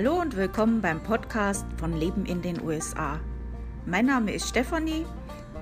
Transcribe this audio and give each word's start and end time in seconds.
Hallo 0.00 0.20
und 0.20 0.36
willkommen 0.36 0.80
beim 0.80 1.02
Podcast 1.02 1.66
von 1.76 1.98
Leben 1.98 2.24
in 2.24 2.40
den 2.40 2.62
USA. 2.62 3.18
Mein 3.84 4.06
Name 4.06 4.32
ist 4.32 4.48
Stefanie 4.48 5.04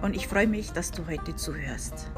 und 0.03 0.14
ich 0.14 0.29
freue 0.29 0.46
mich, 0.46 0.73
dass 0.73 0.91
du 0.91 1.07
heute 1.07 1.35
zuhörst. 1.37 2.11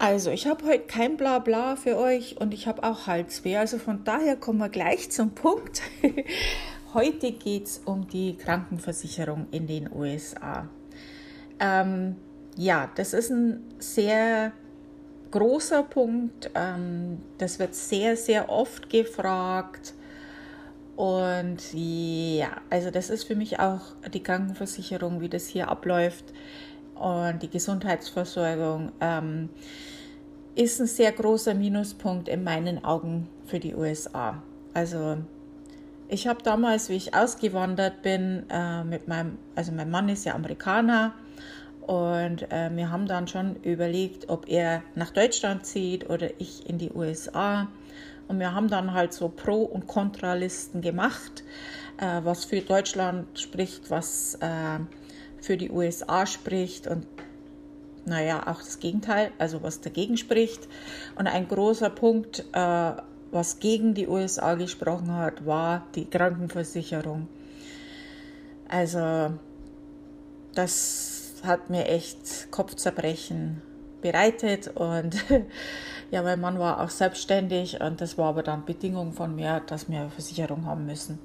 Also, 0.00 0.32
ich 0.32 0.48
habe 0.48 0.66
heute 0.66 0.88
kein 0.88 1.16
Blabla 1.16 1.76
für 1.76 1.98
euch 1.98 2.40
und 2.40 2.52
ich 2.52 2.66
habe 2.66 2.82
auch 2.82 3.06
Halsweh. 3.06 3.56
Also 3.56 3.78
von 3.78 4.02
daher 4.02 4.34
kommen 4.34 4.58
wir 4.58 4.70
gleich 4.70 5.12
zum 5.12 5.36
Punkt. 5.36 5.82
heute 6.94 7.30
geht 7.30 7.66
es 7.66 7.78
um 7.84 8.08
die 8.08 8.36
Krankenversicherung 8.36 9.46
in 9.52 9.68
den 9.68 9.88
USA. 9.92 10.68
Ähm, 11.60 12.16
ja, 12.56 12.90
das 12.96 13.12
ist 13.12 13.30
ein 13.30 13.62
sehr 13.78 14.52
großer 15.34 15.82
Punkt. 15.82 16.50
Ähm, 16.54 17.18
das 17.38 17.58
wird 17.58 17.74
sehr, 17.74 18.16
sehr 18.16 18.48
oft 18.48 18.88
gefragt. 18.88 19.94
Und 20.96 21.58
ja, 21.72 22.60
also 22.70 22.92
das 22.92 23.10
ist 23.10 23.24
für 23.24 23.34
mich 23.34 23.58
auch 23.58 23.80
die 24.12 24.22
Krankenversicherung, 24.22 25.20
wie 25.20 25.28
das 25.28 25.46
hier 25.46 25.68
abläuft 25.68 26.32
und 26.94 27.42
die 27.42 27.50
Gesundheitsversorgung 27.50 28.92
ähm, 29.00 29.48
ist 30.54 30.80
ein 30.80 30.86
sehr 30.86 31.12
großer 31.12 31.54
Minuspunkt 31.54 32.28
in 32.28 32.44
meinen 32.44 32.84
Augen 32.84 33.28
für 33.46 33.58
die 33.58 33.74
USA. 33.74 34.42
Also 34.72 35.18
ich 36.08 36.28
habe 36.28 36.42
damals, 36.42 36.88
wie 36.88 36.94
ich 36.94 37.14
ausgewandert 37.14 38.02
bin, 38.02 38.44
äh, 38.48 38.84
mit 38.84 39.08
meinem, 39.08 39.38
also 39.56 39.72
mein 39.72 39.90
Mann 39.90 40.08
ist 40.08 40.24
ja 40.24 40.34
Amerikaner 40.34 41.14
und 41.86 42.50
äh, 42.50 42.70
wir 42.74 42.90
haben 42.90 43.06
dann 43.06 43.28
schon 43.28 43.56
überlegt, 43.56 44.30
ob 44.30 44.48
er 44.48 44.82
nach 44.94 45.10
Deutschland 45.10 45.66
zieht 45.66 46.08
oder 46.08 46.30
ich 46.40 46.66
in 46.68 46.78
die 46.78 46.90
USA. 46.90 47.68
Und 48.26 48.38
wir 48.38 48.54
haben 48.54 48.68
dann 48.68 48.94
halt 48.94 49.12
so 49.12 49.28
Pro- 49.28 49.64
und 49.64 49.86
Kontralisten 49.86 50.80
gemacht, 50.80 51.44
äh, 51.98 52.20
was 52.24 52.46
für 52.46 52.62
Deutschland 52.62 53.38
spricht, 53.38 53.90
was 53.90 54.36
äh, 54.36 54.78
für 55.42 55.58
die 55.58 55.70
USA 55.70 56.24
spricht 56.24 56.86
und 56.86 57.06
naja, 58.06 58.46
auch 58.46 58.58
das 58.58 58.80
Gegenteil, 58.80 59.32
also 59.38 59.62
was 59.62 59.80
dagegen 59.82 60.16
spricht. 60.16 60.68
Und 61.16 61.26
ein 61.26 61.48
großer 61.48 61.90
Punkt, 61.90 62.44
äh, 62.52 62.92
was 63.30 63.58
gegen 63.58 63.92
die 63.92 64.08
USA 64.08 64.54
gesprochen 64.54 65.12
hat, 65.12 65.44
war 65.44 65.86
die 65.94 66.06
Krankenversicherung. 66.06 67.28
Also 68.68 69.34
das 70.54 71.13
hat 71.44 71.70
mir 71.70 71.86
echt 71.86 72.50
Kopfzerbrechen 72.50 73.62
bereitet 74.02 74.68
und 74.68 75.14
ja, 76.10 76.22
mein 76.22 76.40
Mann 76.40 76.58
war 76.58 76.80
auch 76.80 76.90
selbstständig 76.90 77.80
und 77.80 78.00
das 78.00 78.18
war 78.18 78.28
aber 78.28 78.42
dann 78.42 78.64
Bedingung 78.64 79.12
von 79.12 79.34
mir, 79.34 79.60
dass 79.66 79.88
wir 79.88 80.10
Versicherung 80.10 80.66
haben 80.66 80.86
müssen. 80.86 81.18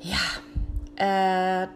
Ja, 0.00 1.64
äh, 1.64 1.66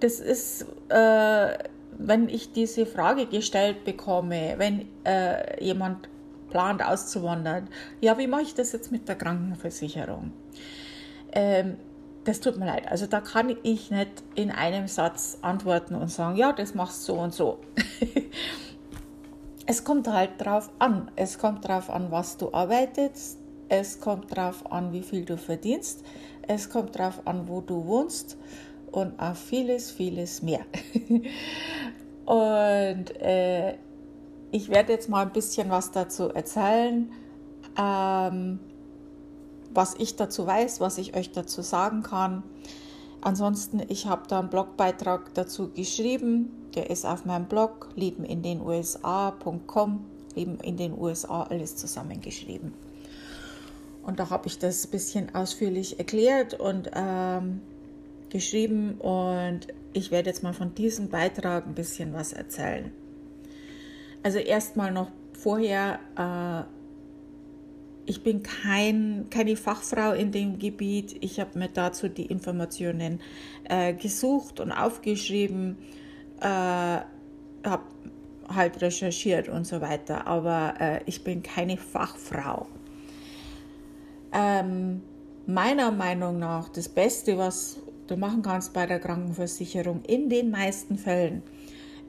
das 0.00 0.20
ist, 0.20 0.66
äh, 0.90 1.58
wenn 1.98 2.28
ich 2.28 2.52
diese 2.52 2.84
Frage 2.84 3.26
gestellt 3.26 3.84
bekomme, 3.84 4.54
wenn 4.58 4.86
äh, 5.04 5.64
jemand 5.64 6.08
plant 6.50 6.84
auszuwandern, 6.84 7.68
ja, 8.00 8.18
wie 8.18 8.26
mache 8.26 8.42
ich 8.42 8.54
das 8.54 8.72
jetzt 8.72 8.92
mit 8.92 9.08
der 9.08 9.16
Krankenversicherung? 9.16 10.32
Ähm, 11.32 11.76
das 12.26 12.40
tut 12.40 12.56
mir 12.56 12.66
leid. 12.66 12.88
Also 12.90 13.06
da 13.06 13.20
kann 13.20 13.56
ich 13.62 13.90
nicht 13.90 14.24
in 14.34 14.50
einem 14.50 14.88
Satz 14.88 15.38
antworten 15.42 15.94
und 15.94 16.10
sagen, 16.10 16.36
ja, 16.36 16.52
das 16.52 16.74
machst 16.74 17.08
du 17.08 17.14
so 17.14 17.20
und 17.20 17.32
so. 17.32 17.58
es 19.66 19.84
kommt 19.84 20.08
halt 20.08 20.32
drauf 20.38 20.70
an. 20.80 21.10
Es 21.14 21.38
kommt 21.38 21.66
drauf 21.66 21.88
an, 21.88 22.10
was 22.10 22.36
du 22.36 22.52
arbeitest. 22.52 23.38
Es 23.68 24.00
kommt 24.00 24.36
drauf 24.36 24.70
an, 24.70 24.92
wie 24.92 25.02
viel 25.02 25.24
du 25.24 25.38
verdienst. 25.38 26.04
Es 26.42 26.68
kommt 26.68 26.98
drauf 26.98 27.22
an, 27.26 27.46
wo 27.48 27.60
du 27.60 27.86
wohnst 27.86 28.36
und 28.90 29.18
auf 29.20 29.38
vieles, 29.38 29.92
vieles 29.92 30.42
mehr. 30.42 30.64
und 32.26 33.20
äh, 33.20 33.74
ich 34.50 34.68
werde 34.68 34.92
jetzt 34.92 35.08
mal 35.08 35.22
ein 35.22 35.32
bisschen 35.32 35.70
was 35.70 35.92
dazu 35.92 36.30
erzählen. 36.30 37.12
Ähm, 37.78 38.58
was 39.76 39.94
ich 39.98 40.16
dazu 40.16 40.46
weiß, 40.46 40.80
was 40.80 40.98
ich 40.98 41.14
euch 41.14 41.32
dazu 41.32 41.62
sagen 41.62 42.02
kann. 42.02 42.42
Ansonsten, 43.20 43.82
ich 43.88 44.06
habe 44.06 44.22
da 44.28 44.40
einen 44.40 44.50
Blogbeitrag 44.50 45.34
dazu 45.34 45.70
geschrieben. 45.70 46.50
Der 46.74 46.90
ist 46.90 47.04
auf 47.04 47.24
meinem 47.24 47.46
Blog 47.46 47.88
lebenindenusa.com. 47.94 50.04
Leben 50.34 50.60
in 50.60 50.76
den 50.76 50.98
USA, 50.98 51.44
alles 51.44 51.76
zusammengeschrieben. 51.76 52.74
Und 54.02 54.20
da 54.20 54.30
habe 54.30 54.46
ich 54.46 54.58
das 54.58 54.86
ein 54.86 54.90
bisschen 54.90 55.34
ausführlich 55.34 55.98
erklärt 55.98 56.54
und 56.54 56.90
ähm, 56.94 57.62
geschrieben. 58.30 59.00
Und 59.00 59.68
ich 59.92 60.10
werde 60.10 60.30
jetzt 60.30 60.42
mal 60.42 60.52
von 60.52 60.74
diesem 60.74 61.08
Beitrag 61.08 61.66
ein 61.66 61.74
bisschen 61.74 62.12
was 62.12 62.32
erzählen. 62.32 62.92
Also 64.22 64.38
erstmal 64.38 64.92
noch 64.92 65.10
vorher 65.32 65.98
äh, 66.16 66.75
ich 68.06 68.22
bin 68.22 68.42
kein, 68.42 69.26
keine 69.30 69.56
Fachfrau 69.56 70.12
in 70.12 70.30
dem 70.30 70.58
Gebiet. 70.58 71.16
Ich 71.20 71.40
habe 71.40 71.58
mir 71.58 71.68
dazu 71.68 72.08
die 72.08 72.26
Informationen 72.26 73.20
äh, 73.68 73.94
gesucht 73.94 74.60
und 74.60 74.70
aufgeschrieben, 74.70 75.76
äh, 76.40 76.44
habe 76.44 77.82
halt 78.48 78.80
recherchiert 78.80 79.48
und 79.48 79.66
so 79.66 79.80
weiter. 79.80 80.26
Aber 80.26 80.74
äh, 80.78 81.00
ich 81.06 81.24
bin 81.24 81.42
keine 81.42 81.76
Fachfrau. 81.76 82.68
Ähm, 84.32 85.02
meiner 85.46 85.90
Meinung 85.90 86.38
nach 86.38 86.68
das 86.68 86.88
Beste, 86.88 87.36
was 87.38 87.78
du 88.06 88.16
machen 88.16 88.42
kannst 88.42 88.72
bei 88.72 88.86
der 88.86 89.00
Krankenversicherung 89.00 90.02
in 90.06 90.28
den 90.28 90.50
meisten 90.50 90.96
Fällen, 90.96 91.42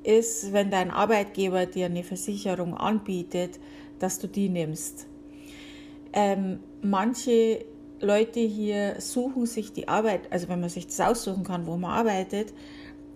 ist, 0.04 0.54
wenn 0.54 0.70
dein 0.70 0.92
Arbeitgeber 0.92 1.66
dir 1.66 1.88
eine 1.88 2.04
Versicherung 2.04 2.78
anbietet, 2.78 3.60
dass 3.98 4.20
du 4.20 4.28
die 4.28 4.48
nimmst 4.48 5.08
ähm, 6.18 6.62
manche 6.82 7.64
Leute 8.02 8.40
hier 8.40 9.00
suchen 9.00 9.46
sich 9.46 9.72
die 9.72 9.88
Arbeit, 9.88 10.32
also 10.32 10.50
wenn 10.50 10.60
man 10.60 10.70
sich 10.70 10.88
das 10.88 11.00
aussuchen 11.00 11.44
kann, 11.44 11.68
wo 11.68 11.78
man 11.78 11.92
arbeitet, 11.92 12.56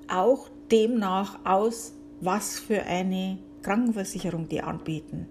auch 0.08 0.50
demnach 0.72 1.44
aus, 1.44 1.96
was 2.20 2.60
für 2.60 2.84
eine 2.84 3.40
Krankenversicherung 3.64 4.48
die 4.50 4.62
anbieten. 4.62 5.26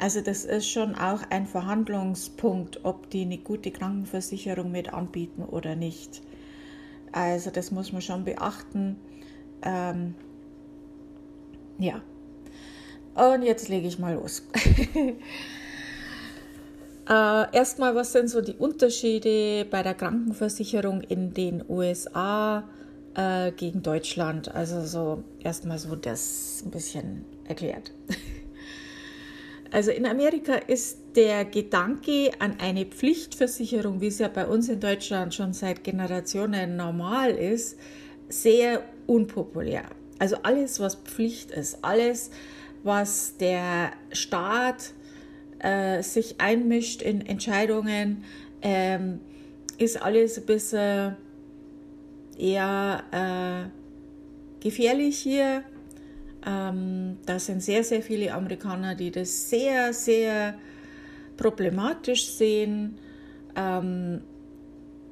Also 0.00 0.22
das 0.22 0.44
ist 0.44 0.68
schon 0.68 0.96
auch 0.96 1.22
ein 1.30 1.46
Verhandlungspunkt, 1.46 2.84
ob 2.84 3.10
die 3.10 3.22
eine 3.22 3.38
gute 3.38 3.70
Krankenversicherung 3.70 4.72
mit 4.72 4.92
anbieten 4.92 5.44
oder 5.44 5.76
nicht. 5.76 6.20
Also 7.12 7.50
das 7.50 7.70
muss 7.70 7.92
man 7.92 8.02
schon 8.02 8.24
beachten. 8.24 8.96
Ähm, 9.62 10.16
ja. 11.78 12.02
Und 13.14 13.44
jetzt 13.44 13.68
lege 13.68 13.86
ich 13.86 14.00
mal 14.00 14.14
los. 14.14 14.42
Äh, 17.08 17.54
erstmal, 17.54 17.94
was 17.94 18.12
sind 18.12 18.28
so 18.28 18.40
die 18.40 18.54
Unterschiede 18.54 19.66
bei 19.70 19.82
der 19.82 19.94
Krankenversicherung 19.94 21.02
in 21.02 21.34
den 21.34 21.62
USA 21.68 22.64
äh, 23.14 23.52
gegen 23.52 23.82
Deutschland? 23.82 24.54
Also 24.54 24.82
so 24.86 25.22
erstmal 25.40 25.78
so 25.78 25.96
das 25.96 26.62
ein 26.64 26.70
bisschen 26.70 27.24
erklärt. 27.44 27.92
Also 29.70 29.90
in 29.90 30.06
Amerika 30.06 30.54
ist 30.54 30.98
der 31.16 31.44
Gedanke 31.44 32.30
an 32.38 32.58
eine 32.60 32.84
Pflichtversicherung, 32.84 34.00
wie 34.00 34.06
es 34.06 34.20
ja 34.20 34.28
bei 34.28 34.46
uns 34.46 34.68
in 34.68 34.78
Deutschland 34.78 35.34
schon 35.34 35.52
seit 35.52 35.82
Generationen 35.82 36.76
normal 36.76 37.32
ist, 37.32 37.76
sehr 38.28 38.84
unpopulär. 39.08 39.82
Also 40.20 40.36
alles, 40.44 40.78
was 40.78 40.94
Pflicht 40.94 41.50
ist, 41.50 41.78
alles, 41.82 42.30
was 42.84 43.36
der 43.38 43.90
Staat 44.12 44.92
äh, 45.58 46.02
sich 46.02 46.40
einmischt 46.40 47.02
in 47.02 47.24
Entscheidungen, 47.24 48.24
ähm, 48.62 49.20
ist 49.78 50.00
alles 50.00 50.38
ein 50.38 50.46
bisschen 50.46 51.16
eher 52.38 53.02
äh, 53.12 54.62
gefährlich 54.62 55.18
hier. 55.18 55.64
Ähm, 56.46 57.18
da 57.26 57.38
sind 57.38 57.62
sehr, 57.62 57.84
sehr 57.84 58.02
viele 58.02 58.32
Amerikaner, 58.32 58.94
die 58.94 59.10
das 59.10 59.48
sehr, 59.48 59.92
sehr 59.92 60.54
problematisch 61.36 62.26
sehen 62.26 62.98
ähm, 63.56 64.22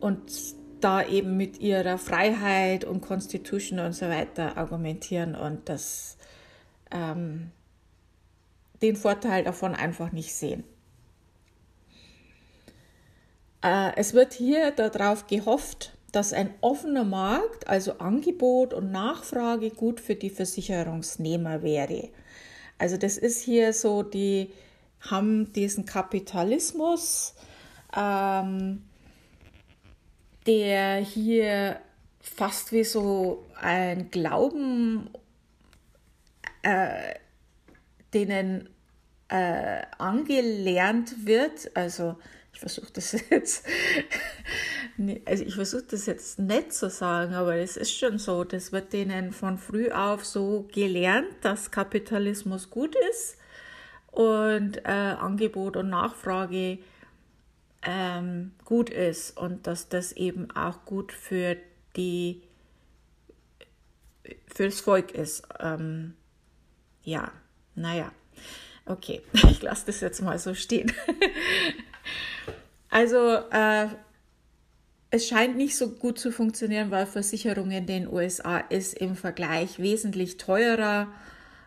und 0.01 0.21
da 0.81 1.07
eben 1.07 1.37
mit 1.37 1.61
ihrer 1.61 1.97
Freiheit 1.97 2.85
und 2.85 3.01
Constitution 3.01 3.79
und 3.79 3.93
so 3.93 4.07
weiter 4.07 4.57
argumentieren 4.57 5.35
und 5.35 5.69
das 5.69 6.17
ähm, 6.91 7.51
den 8.83 8.97
Vorteil 8.97 9.45
davon 9.45 9.75
einfach 9.75 10.13
nicht 10.13 10.35
sehen. 10.35 10.65
Äh, 13.63 13.93
es 13.97 14.13
wird 14.13 14.35
hier 14.35 14.73
darauf 14.73 15.27
gehofft, 15.27 15.97
dass 16.11 16.33
ein 16.33 16.53
offener 16.61 17.05
Markt, 17.05 17.67
also 17.69 17.99
Angebot 17.99 18.75
und 18.75 18.93
Nachfrage, 18.93 19.71
gut 19.71 20.01
für 20.01 20.15
die 20.15 20.31
Versicherungsnehmer 20.31 21.63
wäre. 21.63 22.11
Also 22.79 22.99
das 22.99 23.17
ist 23.17 23.43
hier 23.43 23.73
so, 23.73 24.03
die 24.03 24.51
haben 25.01 25.53
diesen 25.53 25.87
Kapitalismus, 25.87 27.35
ähm, 27.97 28.83
der 30.47 30.97
hier 30.97 31.81
fast 32.21 32.73
wie 32.73 32.85
so 32.85 33.47
ein 33.61 34.11
Glauben, 34.11 35.11
äh, 36.63 37.15
denen 38.13 38.69
äh, 39.33 39.83
angelernt 39.97 41.27
wird. 41.27 41.75
Also 41.75 42.17
ich 42.53 42.61
versuche 42.61 42.93
das 42.93 43.13
jetzt, 43.31 43.67
also 45.25 45.45
ich 45.45 45.55
versuche 45.55 45.85
das 45.91 46.05
jetzt 46.05 46.39
nett 46.39 46.75
zu 46.75 46.91
sagen, 46.91 47.33
aber 47.33 47.57
es 47.57 47.79
ist 47.79 47.97
schon 47.97 48.19
so, 48.19 48.45
das 48.45 48.73
wird 48.73 48.93
denen 48.93 49.33
von 49.33 49.57
früh 49.57 49.91
auf 49.91 50.25
so 50.27 50.69
gelernt, 50.73 51.29
dass 51.41 51.71
Kapitalismus 51.71 52.69
gut 52.69 52.95
ist 53.11 53.39
und 54.11 54.85
äh, 54.85 54.91
Angebot 54.91 55.79
und 55.79 55.89
Nachfrage 55.89 56.79
ähm, 57.85 58.53
gut 58.67 58.91
ist 58.91 59.39
und 59.39 59.67
dass 59.67 59.89
das 59.89 60.13
eben 60.13 60.51
auch 60.51 60.85
gut 60.85 61.11
für 61.11 61.57
die 61.97 62.43
fürs 64.47 64.81
Volk 64.81 65.13
ist. 65.13 65.43
Ähm, 65.59 66.15
ja, 67.03 67.33
naja. 67.75 68.13
Okay, 68.87 69.23
ich 69.33 69.63
lasse 69.63 69.87
das 69.87 70.01
jetzt 70.01 70.23
mal 70.23 70.39
so 70.39 70.55
stehen. 70.55 70.93
also, 72.91 73.37
äh, 73.51 73.89
es 75.15 75.29
scheint 75.29 75.57
nicht 75.57 75.77
so 75.77 75.91
gut 75.91 76.19
zu 76.19 76.33
funktionieren, 76.33 76.91
weil 76.91 77.05
Versicherung 77.05 77.71
in 77.71 77.85
den 77.87 78.11
USA 78.11 78.59
ist 78.59 78.95
im 78.95 79.15
Vergleich 79.15 79.79
wesentlich 79.79 80.39
teurer. 80.39 81.09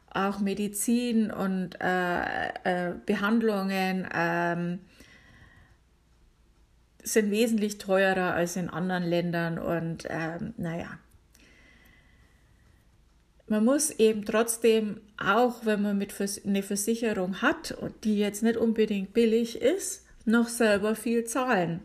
Auch 0.10 0.40
Medizin 0.40 1.30
und 1.30 1.80
äh, 1.80 2.48
äh, 2.64 2.94
Behandlungen 3.06 4.08
ähm, 4.12 4.80
sind 7.04 7.30
wesentlich 7.30 7.78
teurer 7.78 8.34
als 8.34 8.56
in 8.56 8.68
anderen 8.68 9.04
Ländern. 9.04 9.60
Und 9.60 10.06
ähm, 10.10 10.56
naja, 10.58 10.98
man 13.48 13.64
muss 13.64 13.92
eben 13.92 14.26
trotzdem, 14.26 15.02
auch 15.18 15.66
wenn 15.66 15.82
man 15.82 15.98
mit 15.98 16.14
eine 16.46 16.64
Versicherung 16.64 17.42
hat 17.42 17.72
und 17.72 18.04
die 18.04 18.18
jetzt 18.18 18.42
nicht 18.44 18.58
unbedingt 18.58 19.14
billig 19.14 19.62
ist, 19.62 20.04
noch 20.26 20.48
selber 20.48 20.96
viel 20.96 21.26
zahlen. 21.26 21.82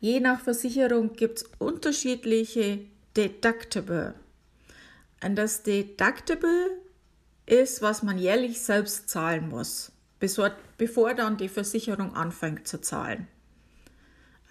Je 0.00 0.20
nach 0.20 0.40
Versicherung 0.40 1.12
gibt 1.12 1.38
es 1.38 1.50
unterschiedliche 1.58 2.80
Deductible. 3.16 4.14
Und 5.22 5.36
das 5.36 5.62
Deductible 5.62 6.70
ist, 7.46 7.82
was 7.82 8.02
man 8.02 8.18
jährlich 8.18 8.60
selbst 8.60 9.08
zahlen 9.10 9.48
muss, 9.48 9.92
bevor 10.18 11.14
dann 11.14 11.36
die 11.36 11.48
Versicherung 11.48 12.14
anfängt 12.16 12.66
zu 12.66 12.80
zahlen. 12.80 13.28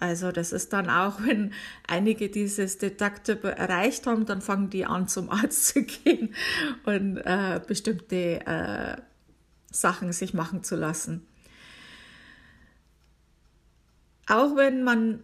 Also 0.02 0.32
das 0.32 0.52
ist 0.52 0.72
dann 0.72 0.90
auch, 0.90 1.20
wenn 1.26 1.52
einige 1.86 2.28
dieses 2.28 2.76
Deductible 2.78 3.52
erreicht 3.52 4.08
haben, 4.08 4.26
dann 4.26 4.42
fangen 4.42 4.68
die 4.68 4.84
an 4.84 5.06
zum 5.06 5.30
Arzt 5.30 5.66
zu 5.68 5.84
gehen 5.84 6.34
und 6.84 7.18
äh, 7.18 7.60
bestimmte 7.64 8.44
äh, 8.44 8.96
Sachen 9.70 10.12
sich 10.12 10.34
machen 10.34 10.64
zu 10.64 10.74
lassen. 10.74 11.24
Auch 14.26 14.56
wenn 14.56 14.82
man, 14.82 15.22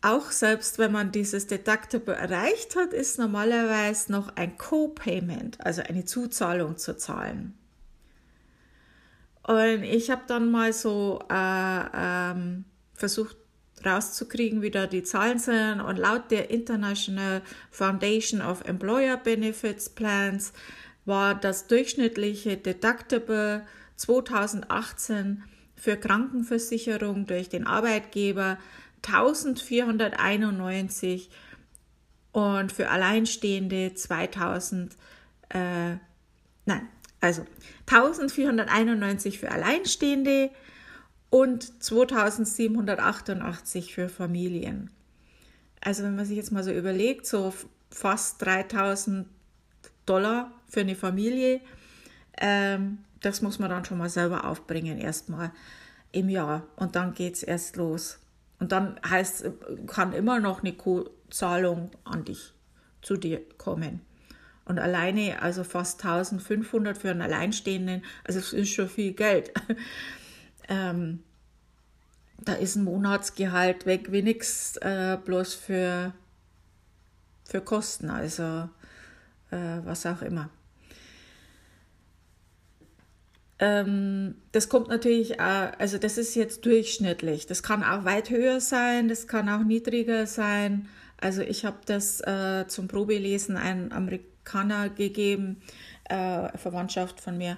auch 0.00 0.30
selbst 0.30 0.78
wenn 0.78 0.92
man 0.92 1.12
dieses 1.12 1.46
Deductible 1.46 2.14
erreicht 2.14 2.76
hat, 2.76 2.94
ist 2.94 3.18
normalerweise 3.18 4.12
noch 4.12 4.34
ein 4.36 4.56
Co-Payment, 4.56 5.60
also 5.60 5.82
eine 5.82 6.06
Zuzahlung 6.06 6.78
zu 6.78 6.96
zahlen. 6.96 7.52
Und 9.42 9.82
ich 9.82 10.10
habe 10.10 10.22
dann 10.26 10.50
mal 10.50 10.72
so 10.72 11.22
äh, 11.30 11.84
ähm, 11.94 12.64
versucht, 12.94 13.36
rauszukriegen, 13.84 14.62
wie 14.62 14.70
da 14.70 14.86
die 14.86 15.02
Zahlen 15.02 15.38
sind. 15.38 15.80
Und 15.80 15.96
laut 15.96 16.30
der 16.30 16.50
International 16.50 17.42
Foundation 17.70 18.40
of 18.40 18.64
Employer 18.64 19.16
Benefits 19.16 19.88
Plans 19.88 20.52
war 21.04 21.34
das 21.34 21.66
durchschnittliche 21.66 22.56
Deductible 22.56 23.66
2018 23.96 25.42
für 25.76 25.96
Krankenversicherung 25.96 27.26
durch 27.26 27.48
den 27.48 27.66
Arbeitgeber 27.66 28.58
1491 29.06 31.30
und 32.32 32.72
für 32.72 32.90
Alleinstehende 32.90 33.94
2000, 33.94 34.96
äh, 35.50 35.96
nein, 36.64 36.88
also 37.20 37.44
1491 37.86 39.38
für 39.38 39.50
Alleinstehende, 39.50 40.50
und 41.34 41.82
2788 41.82 43.92
für 43.92 44.08
Familien. 44.08 44.90
Also 45.80 46.04
wenn 46.04 46.14
man 46.14 46.26
sich 46.26 46.36
jetzt 46.36 46.52
mal 46.52 46.62
so 46.62 46.70
überlegt, 46.70 47.26
so 47.26 47.52
fast 47.90 48.40
3000 48.40 49.26
Dollar 50.06 50.52
für 50.68 50.82
eine 50.82 50.94
Familie, 50.94 51.60
ähm, 52.38 52.98
das 53.20 53.42
muss 53.42 53.58
man 53.58 53.68
dann 53.68 53.84
schon 53.84 53.98
mal 53.98 54.08
selber 54.08 54.44
aufbringen 54.44 54.96
erstmal 54.96 55.50
im 56.12 56.28
Jahr 56.28 56.68
und 56.76 56.94
dann 56.94 57.14
geht 57.14 57.34
es 57.34 57.42
erst 57.42 57.74
los. 57.74 58.20
Und 58.60 58.70
dann 58.70 59.00
heißt, 59.04 59.50
kann 59.88 60.12
immer 60.12 60.38
noch 60.38 60.62
eine 60.62 60.76
Zahlung 61.30 61.90
an 62.04 62.24
dich, 62.24 62.52
zu 63.02 63.16
dir 63.16 63.40
kommen. 63.58 64.02
Und 64.66 64.78
alleine, 64.78 65.42
also 65.42 65.64
fast 65.64 66.04
1500 66.04 66.96
für 66.96 67.10
einen 67.10 67.22
Alleinstehenden, 67.22 68.04
also 68.22 68.38
es 68.38 68.52
ist 68.52 68.70
schon 68.70 68.88
viel 68.88 69.14
Geld. 69.14 69.50
Ähm, 70.68 71.20
da 72.38 72.54
ist 72.54 72.76
ein 72.76 72.84
Monatsgehalt 72.84 73.86
weg 73.86 74.12
wie 74.12 74.22
nichts, 74.22 74.76
äh, 74.78 75.18
bloß 75.24 75.54
für, 75.54 76.12
für 77.44 77.60
Kosten, 77.60 78.10
also 78.10 78.68
äh, 79.50 79.80
was 79.84 80.06
auch 80.06 80.22
immer. 80.22 80.50
Ähm, 83.58 84.34
das 84.52 84.68
kommt 84.68 84.88
natürlich, 84.88 85.40
auch, 85.40 85.72
also 85.78 85.98
das 85.98 86.18
ist 86.18 86.34
jetzt 86.34 86.66
durchschnittlich. 86.66 87.46
Das 87.46 87.62
kann 87.62 87.84
auch 87.84 88.04
weit 88.04 88.30
höher 88.30 88.60
sein, 88.60 89.08
das 89.08 89.28
kann 89.28 89.48
auch 89.48 89.62
niedriger 89.64 90.26
sein. 90.26 90.88
Also 91.18 91.42
ich 91.42 91.64
habe 91.64 91.78
das 91.86 92.20
äh, 92.20 92.66
zum 92.66 92.88
Probelesen 92.88 93.56
einen 93.56 93.92
Amerikaner 93.92 94.90
gegeben, 94.90 95.62
äh, 96.04 96.56
Verwandtschaft 96.58 97.20
von 97.20 97.38
mir, 97.38 97.56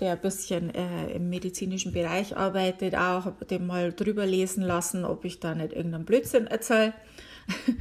der 0.00 0.12
ein 0.12 0.20
bisschen 0.20 0.74
äh, 0.74 1.12
im 1.12 1.28
medizinischen 1.28 1.92
Bereich 1.92 2.36
arbeitet, 2.36 2.94
auch 2.94 3.32
dem 3.50 3.66
mal 3.66 3.92
drüber 3.92 4.26
lesen 4.26 4.62
lassen, 4.62 5.04
ob 5.04 5.24
ich 5.24 5.40
da 5.40 5.54
nicht 5.54 5.72
irgendeinen 5.72 6.04
Blödsinn 6.04 6.46
erzähle. 6.46 6.94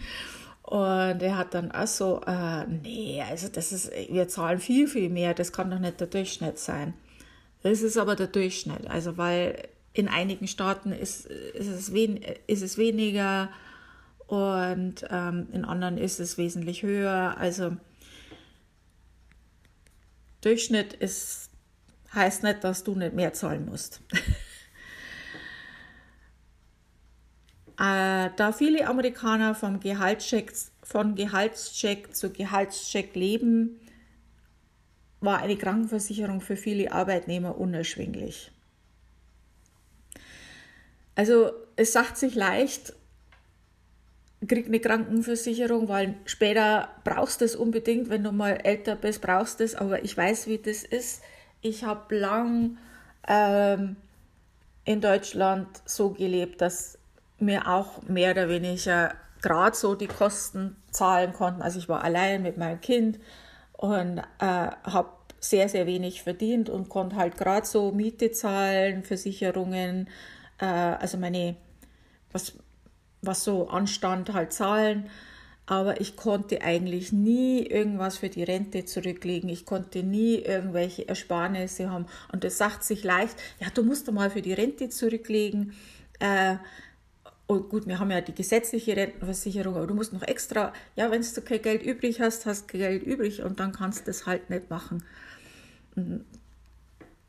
Und 0.64 1.24
er 1.24 1.38
hat 1.38 1.56
dann 1.56 1.72
auch 1.72 1.88
so, 1.88 2.22
äh, 2.28 2.68
nee, 2.68 3.24
also 3.28 3.48
das 3.48 3.72
ist, 3.72 3.92
wir 4.10 4.28
zahlen 4.28 4.60
viel, 4.60 4.88
viel 4.88 5.10
mehr, 5.10 5.34
das 5.34 5.52
kann 5.52 5.72
doch 5.72 5.80
nicht 5.80 6.00
der 6.00 6.08
Durchschnitt 6.08 6.60
sein. 6.60 6.94
Das 7.64 7.82
ist 7.82 7.98
aber 7.98 8.16
der 8.16 8.28
Durchschnitt, 8.28 8.88
also 8.88 9.18
weil 9.18 9.68
in 9.94 10.08
einigen 10.08 10.48
Staaten 10.48 10.92
ist, 10.92 11.26
ist, 11.26 11.68
es, 11.68 11.94
wen, 11.94 12.20
ist 12.46 12.62
es 12.62 12.78
weniger 12.78 13.50
und 14.28 15.06
ähm, 15.10 15.48
in 15.52 15.66
anderen 15.66 15.98
ist 15.98 16.20
es 16.20 16.38
wesentlich 16.38 16.84
höher. 16.84 17.36
Also 17.38 17.76
Durchschnitt 20.42 20.94
ist 20.94 21.49
heißt 22.14 22.44
nicht, 22.44 22.64
dass 22.64 22.84
du 22.84 22.96
nicht 22.96 23.14
mehr 23.14 23.34
zahlen 23.34 23.66
musst. 23.66 24.02
äh, 27.80 28.30
da 28.36 28.52
viele 28.52 28.88
Amerikaner 28.88 29.56
vom 29.56 29.80
Gehaltscheck, 29.80 30.54
von 30.84 31.16
Gehaltscheck 31.16 32.16
zu 32.16 32.32
Gehaltscheck 32.32 33.16
leben, 33.16 33.80
war 35.22 35.40
eine 35.40 35.58
Krankenversicherung 35.58 36.42
für 36.42 36.56
viele 36.56 36.92
Arbeitnehmer 36.92 37.58
unerschwinglich. 37.58 38.52
Also 41.16 41.52
es 41.76 41.92
sagt 41.92 42.18
sich 42.18 42.36
leicht, 42.36 42.94
krieg 44.48 44.68
eine 44.68 44.80
Krankenversicherung, 44.80 45.90
weil 45.90 46.16
später 46.24 46.88
brauchst 47.04 47.42
du 47.42 47.46
es 47.46 47.58
unbedingt, 47.58 48.10
wenn 48.10 48.24
du 48.24 48.32
mal 48.32 48.52
älter 48.64 48.96
bist, 48.96 49.22
brauchst 49.22 49.60
du 49.60 49.66
es, 49.66 49.76
aber 49.76 50.04
ich 50.06 50.16
weiß, 50.16 50.48
wie 50.48 50.60
das 50.60 50.84
ist 50.84 51.22
ich 51.62 51.84
habe 51.84 52.18
lang 52.18 52.78
ähm, 53.28 53.96
in 54.86 55.02
Deutschland 55.02 55.68
so 55.86 56.12
gelebt, 56.12 56.62
dass 56.62 56.98
mir 57.38 57.68
auch 57.68 58.02
mehr 58.04 58.32
oder 58.32 58.50
weniger 58.50 59.14
gerade 59.42 59.76
so 59.76 59.96
die 59.96 60.08
Kosten 60.08 60.76
zahlen 60.92 61.34
konnten. 61.34 61.62
Also 61.62 61.80
ich 61.80 61.88
war 61.88 62.04
allein 62.04 62.42
mit 62.42 62.58
meinem 62.58 62.82
Kind 62.82 63.20
und 63.74 64.18
äh, 64.18 64.24
habe 64.42 65.10
sehr, 65.40 65.70
sehr 65.70 65.86
wenig 65.86 66.22
verdient 66.22 66.70
und 66.70 66.90
konnte 66.90 67.16
halt 67.16 67.38
gerade 67.38 67.66
so 67.66 67.92
Miete 67.92 68.32
zahlen, 68.32 69.04
Versicherungen, 69.04 70.10
äh, 70.60 70.66
also 70.66 71.18
meine, 71.18 71.56
was 72.32 72.54
was 73.22 73.44
so 73.44 73.68
anstand, 73.68 74.34
halt 74.34 74.54
zahlen. 74.54 75.10
Aber 75.70 76.02
ich 76.02 76.16
konnte 76.16 76.64
eigentlich 76.64 77.12
nie 77.12 77.64
irgendwas 77.64 78.18
für 78.18 78.30
die 78.30 78.42
Rente 78.42 78.86
zurücklegen. 78.86 79.52
Ich 79.52 79.68
konnte 79.68 80.02
nie 80.02 80.38
irgendwelche 80.38 81.08
Ersparnisse 81.08 81.92
haben. 81.92 82.08
Und 82.34 82.44
das 82.44 82.58
sagt 82.58 82.84
sich 82.84 83.04
leicht, 83.04 83.36
ja, 83.60 83.68
du 83.72 83.84
musst 83.84 84.12
mal 84.12 84.32
für 84.32 84.42
die 84.42 84.54
Rente 84.54 84.90
zurücklegen. 84.90 85.74
Äh, 86.18 86.56
und 87.46 87.70
gut, 87.70 87.86
wir 87.86 88.00
haben 88.00 88.10
ja 88.10 88.20
die 88.20 88.34
gesetzliche 88.34 88.98
Rentenversicherung, 88.98 89.76
aber 89.76 89.86
du 89.86 89.94
musst 89.94 90.12
noch 90.12 90.24
extra, 90.24 90.74
ja, 90.96 91.12
wenn 91.12 91.22
du 91.22 91.42
kein 91.42 91.62
Geld 91.62 91.84
übrig 91.84 92.20
hast, 92.20 92.48
hast 92.48 92.74
du 92.74 92.80
Geld 92.80 93.04
übrig 93.04 93.44
und 93.44 93.60
dann 93.60 93.72
kannst 93.72 94.02
du 94.02 94.06
das 94.06 94.26
halt 94.26 94.50
nicht 94.50 94.72
machen. 94.72 95.04
Und 95.96 96.26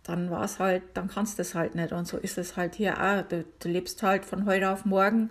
dann 0.04 0.30
war 0.30 0.44
es 0.44 0.59
halt, 0.59 0.82
dann 0.94 1.09
kannst 1.09 1.35
du 1.35 1.42
das 1.42 1.54
halt 1.54 1.75
nicht. 1.75 1.92
Und 1.92 2.09
so 2.09 2.16
ist 2.16 2.38
es 2.38 2.56
halt 2.56 2.75
hier 2.75 2.99
auch. 3.02 3.20
Du, 3.28 3.44
du 3.59 3.68
lebst 3.68 4.02
halt 4.02 4.25
von 4.25 4.47
heute 4.47 4.70
auf 4.70 4.87
morgen 4.87 5.28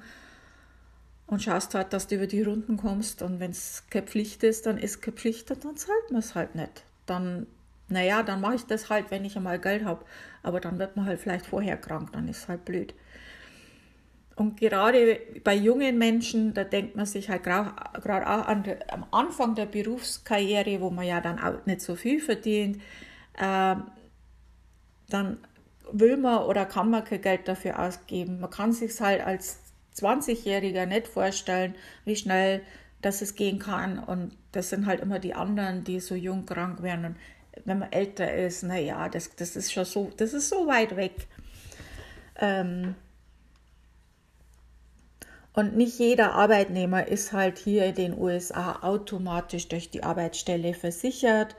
und 1.30 1.44
schaust 1.44 1.76
halt, 1.76 1.94
dass 1.94 2.08
du 2.08 2.16
über 2.16 2.28
die 2.28 2.42
Runden 2.42 2.78
kommst. 2.78 3.22
Und 3.22 3.40
wenn 3.40 3.52
es 3.52 3.84
keine 3.90 4.06
Pflicht 4.08 4.44
ist, 4.44 4.66
dann 4.66 4.78
ist 4.78 5.02
keine 5.02 5.16
Pflicht 5.16 5.50
dann 5.50 5.78
zahlt 5.78 6.12
man 6.12 6.20
es 6.20 6.34
halt 6.36 6.56
nicht. 6.56 6.84
Dann, 7.06 7.46
naja, 7.88 8.24
dann 8.24 8.42
mache 8.42 8.56
ich 8.56 8.66
das 8.66 8.90
halt, 8.90 9.12
wenn 9.12 9.26
ich 9.26 9.38
einmal 9.38 9.60
Geld 9.60 9.86
habe. 9.86 10.04
Aber 10.42 10.60
dann 10.60 10.80
wird 10.80 10.96
man 10.96 11.06
halt 11.06 11.20
vielleicht 11.20 11.46
vorher 11.46 11.78
krank, 11.78 12.12
dann 12.14 12.28
ist 12.28 12.40
es 12.40 12.48
halt 12.48 12.66
blöd. 12.66 12.94
Und 14.36 14.58
gerade 14.58 15.20
bei 15.44 15.54
jungen 15.54 15.98
Menschen, 15.98 16.54
da 16.54 16.64
denkt 16.64 16.96
man 16.96 17.06
sich 17.06 17.30
halt 17.30 17.44
gerade 17.44 17.74
auch 18.28 18.48
an, 18.48 18.64
am 18.88 19.06
Anfang 19.12 19.54
der 19.54 19.66
Berufskarriere, 19.66 20.82
wo 20.82 20.90
man 20.90 21.06
ja 21.06 21.20
dann 21.20 21.40
auch 21.40 21.66
nicht 21.66 21.82
so 21.82 21.96
viel 21.96 22.22
verdient, 22.22 22.78
äh, 23.38 23.76
dann 25.10 25.38
will 25.92 26.18
man 26.18 26.44
oder 26.44 26.66
kann 26.66 26.90
man 26.90 27.04
kein 27.04 27.22
Geld 27.22 27.48
dafür 27.48 27.80
ausgeben. 27.80 28.40
Man 28.40 28.50
kann 28.50 28.72
sich 28.72 29.00
halt 29.02 29.22
als 29.22 29.60
20-Jähriger 30.01 30.86
nicht 30.86 31.08
vorstellen, 31.08 31.75
wie 32.06 32.15
schnell 32.15 32.62
das 33.01 33.22
es 33.22 33.36
gehen 33.36 33.60
kann. 33.60 34.00
Und 34.00 34.38
das 34.51 34.70
sind 34.70 34.86
halt 34.86 35.01
immer 35.01 35.20
die 35.20 35.34
anderen, 35.34 35.84
die 35.84 36.00
so 36.00 36.15
jung 36.15 36.46
krank 36.46 36.82
werden. 36.82 37.06
Und 37.06 37.15
wenn 37.65 37.79
man 37.79 37.91
älter 37.91 38.34
ist, 38.34 38.63
naja, 38.63 39.10
das, 39.10 39.36
das 39.36 39.56
ist 39.56 39.72
schon 39.72 39.86
so, 39.86 40.12
das 40.18 40.34
ist 40.34 40.50
so 40.50 40.68
weit 40.68 40.96
weg. 40.96 41.27
Ähm 42.39 42.96
und 45.53 45.75
nicht 45.75 46.00
jeder 46.00 46.34
Arbeitnehmer 46.36 47.08
ist 47.08 47.34
halt 47.34 47.58
hier 47.58 47.86
in 47.86 47.96
den 47.96 48.18
USA 48.18 48.79
automatisch 48.82 49.68
durch 49.68 49.89
die 49.89 50.03
Arbeitsstelle 50.03 50.74
versichert. 50.74 51.56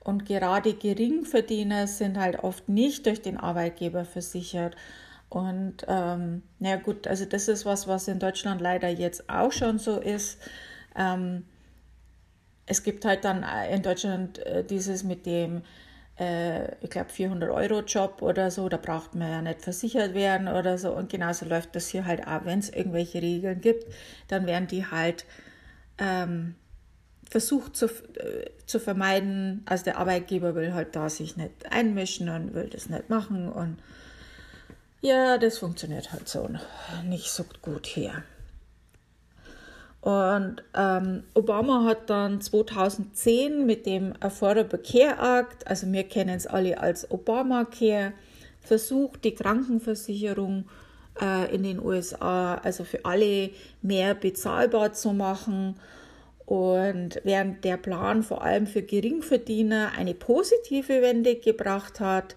Und 0.00 0.26
gerade 0.26 0.74
Geringverdiener 0.74 1.86
sind 1.86 2.18
halt 2.18 2.42
oft 2.42 2.68
nicht 2.68 3.06
durch 3.06 3.22
den 3.22 3.36
Arbeitgeber 3.36 4.04
versichert. 4.04 4.76
Und 5.34 5.78
ähm, 5.88 6.42
na 6.60 6.76
gut, 6.76 7.08
also 7.08 7.24
das 7.24 7.48
ist 7.48 7.66
was, 7.66 7.88
was 7.88 8.06
in 8.06 8.20
Deutschland 8.20 8.60
leider 8.60 8.88
jetzt 8.88 9.28
auch 9.28 9.50
schon 9.50 9.80
so 9.80 9.98
ist. 9.98 10.38
Ähm, 10.94 11.44
es 12.66 12.84
gibt 12.84 13.04
halt 13.04 13.24
dann 13.24 13.44
in 13.68 13.82
Deutschland 13.82 14.38
äh, 14.46 14.62
dieses 14.62 15.02
mit 15.02 15.26
dem, 15.26 15.62
äh, 16.20 16.76
ich 16.84 16.88
glaube, 16.88 17.10
400 17.10 17.50
Euro 17.50 17.80
Job 17.80 18.22
oder 18.22 18.52
so, 18.52 18.68
da 18.68 18.76
braucht 18.76 19.16
man 19.16 19.28
ja 19.28 19.42
nicht 19.42 19.62
versichert 19.62 20.14
werden 20.14 20.46
oder 20.46 20.78
so. 20.78 20.92
Und 20.92 21.10
genauso 21.10 21.46
läuft 21.46 21.74
das 21.74 21.88
hier 21.88 22.06
halt 22.06 22.28
auch, 22.28 22.44
wenn 22.44 22.60
es 22.60 22.70
irgendwelche 22.70 23.20
Regeln 23.20 23.60
gibt, 23.60 23.92
dann 24.28 24.46
werden 24.46 24.68
die 24.68 24.86
halt 24.86 25.24
ähm, 25.98 26.54
versucht 27.28 27.74
zu, 27.74 27.86
äh, 27.86 28.50
zu 28.66 28.78
vermeiden. 28.78 29.62
Also 29.66 29.82
der 29.82 29.98
Arbeitgeber 29.98 30.54
will 30.54 30.74
halt 30.74 30.94
da 30.94 31.10
sich 31.10 31.36
nicht 31.36 31.72
einmischen 31.72 32.28
und 32.28 32.54
will 32.54 32.68
das 32.68 32.88
nicht 32.88 33.10
machen 33.10 33.48
und 33.48 33.78
ja, 35.04 35.36
das 35.36 35.58
funktioniert 35.58 36.12
halt 36.12 36.28
so 36.28 36.48
nicht 37.04 37.30
so 37.30 37.44
gut 37.60 37.86
hier. 37.86 38.24
Und 40.00 40.62
ähm, 40.74 41.24
Obama 41.34 41.84
hat 41.84 42.08
dann 42.08 42.40
2010 42.40 43.66
mit 43.66 43.84
dem 43.84 44.14
Affordable 44.20 44.78
Care 44.78 45.40
Act, 45.40 45.66
also 45.66 45.90
wir 45.92 46.04
kennen 46.04 46.34
es 46.34 46.46
alle 46.46 46.80
als 46.80 47.10
Obamacare, 47.10 48.12
versucht, 48.60 49.24
die 49.24 49.34
Krankenversicherung 49.34 50.68
äh, 51.20 51.54
in 51.54 51.64
den 51.64 51.84
USA, 51.84 52.54
also 52.56 52.84
für 52.84 53.04
alle 53.04 53.50
mehr 53.82 54.14
bezahlbar 54.14 54.94
zu 54.94 55.12
machen. 55.12 55.76
Und 56.46 57.20
während 57.24 57.62
der 57.64 57.76
Plan 57.76 58.22
vor 58.22 58.42
allem 58.42 58.66
für 58.66 58.82
Geringverdiener 58.82 59.92
eine 59.96 60.14
positive 60.14 61.02
Wende 61.02 61.36
gebracht 61.36 62.00
hat, 62.00 62.36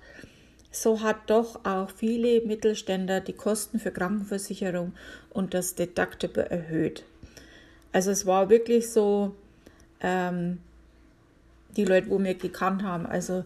so 0.81 1.01
hat 1.01 1.29
doch 1.29 1.65
auch 1.65 1.89
viele 1.89 2.41
Mittelständler 2.41 3.21
die 3.21 3.33
Kosten 3.33 3.79
für 3.79 3.91
Krankenversicherung 3.91 4.93
und 5.29 5.53
das 5.53 5.75
Deductible 5.75 6.49
erhöht. 6.49 7.03
Also 7.91 8.11
es 8.11 8.25
war 8.25 8.49
wirklich 8.49 8.91
so, 8.91 9.35
ähm, 10.01 10.59
die 11.75 11.85
Leute, 11.85 12.09
wo 12.09 12.19
wir 12.19 12.35
gekannt 12.35 12.83
haben, 12.83 13.05
also 13.05 13.45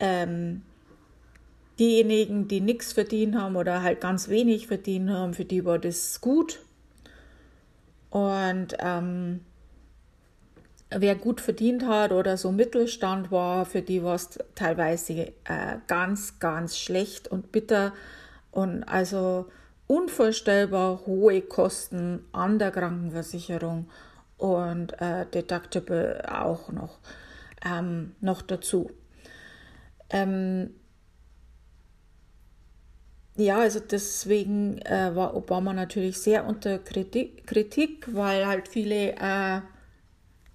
ähm, 0.00 0.62
diejenigen, 1.78 2.48
die 2.48 2.60
nichts 2.60 2.92
verdient 2.92 3.36
haben 3.36 3.56
oder 3.56 3.82
halt 3.82 4.00
ganz 4.00 4.28
wenig 4.28 4.66
verdient 4.66 5.10
haben, 5.10 5.34
für 5.34 5.44
die 5.44 5.64
war 5.64 5.78
das 5.78 6.20
gut. 6.20 6.60
Und 8.10 8.76
ähm, 8.78 9.40
wer 10.98 11.14
gut 11.14 11.40
verdient 11.40 11.86
hat 11.86 12.12
oder 12.12 12.36
so 12.36 12.52
Mittelstand 12.52 13.30
war, 13.30 13.64
für 13.64 13.82
die 13.82 14.02
war 14.02 14.14
es 14.14 14.38
teilweise 14.54 15.32
äh, 15.44 15.76
ganz, 15.86 16.38
ganz 16.38 16.78
schlecht 16.78 17.28
und 17.28 17.52
bitter 17.52 17.92
und 18.50 18.84
also 18.84 19.46
unvorstellbar 19.86 21.06
hohe 21.06 21.42
Kosten 21.42 22.24
an 22.32 22.58
der 22.58 22.70
Krankenversicherung 22.70 23.90
und 24.38 25.00
äh, 25.00 25.26
Deductible 25.26 26.22
auch 26.30 26.70
noch, 26.70 26.98
ähm, 27.64 28.14
noch 28.20 28.42
dazu. 28.42 28.90
Ähm, 30.10 30.70
ja, 33.36 33.58
also 33.58 33.80
deswegen 33.80 34.78
äh, 34.82 35.14
war 35.14 35.34
Obama 35.34 35.72
natürlich 35.72 36.18
sehr 36.18 36.46
unter 36.46 36.78
Kritik, 36.78 38.14
weil 38.14 38.46
halt 38.46 38.68
viele 38.68 39.14
äh, 39.16 39.60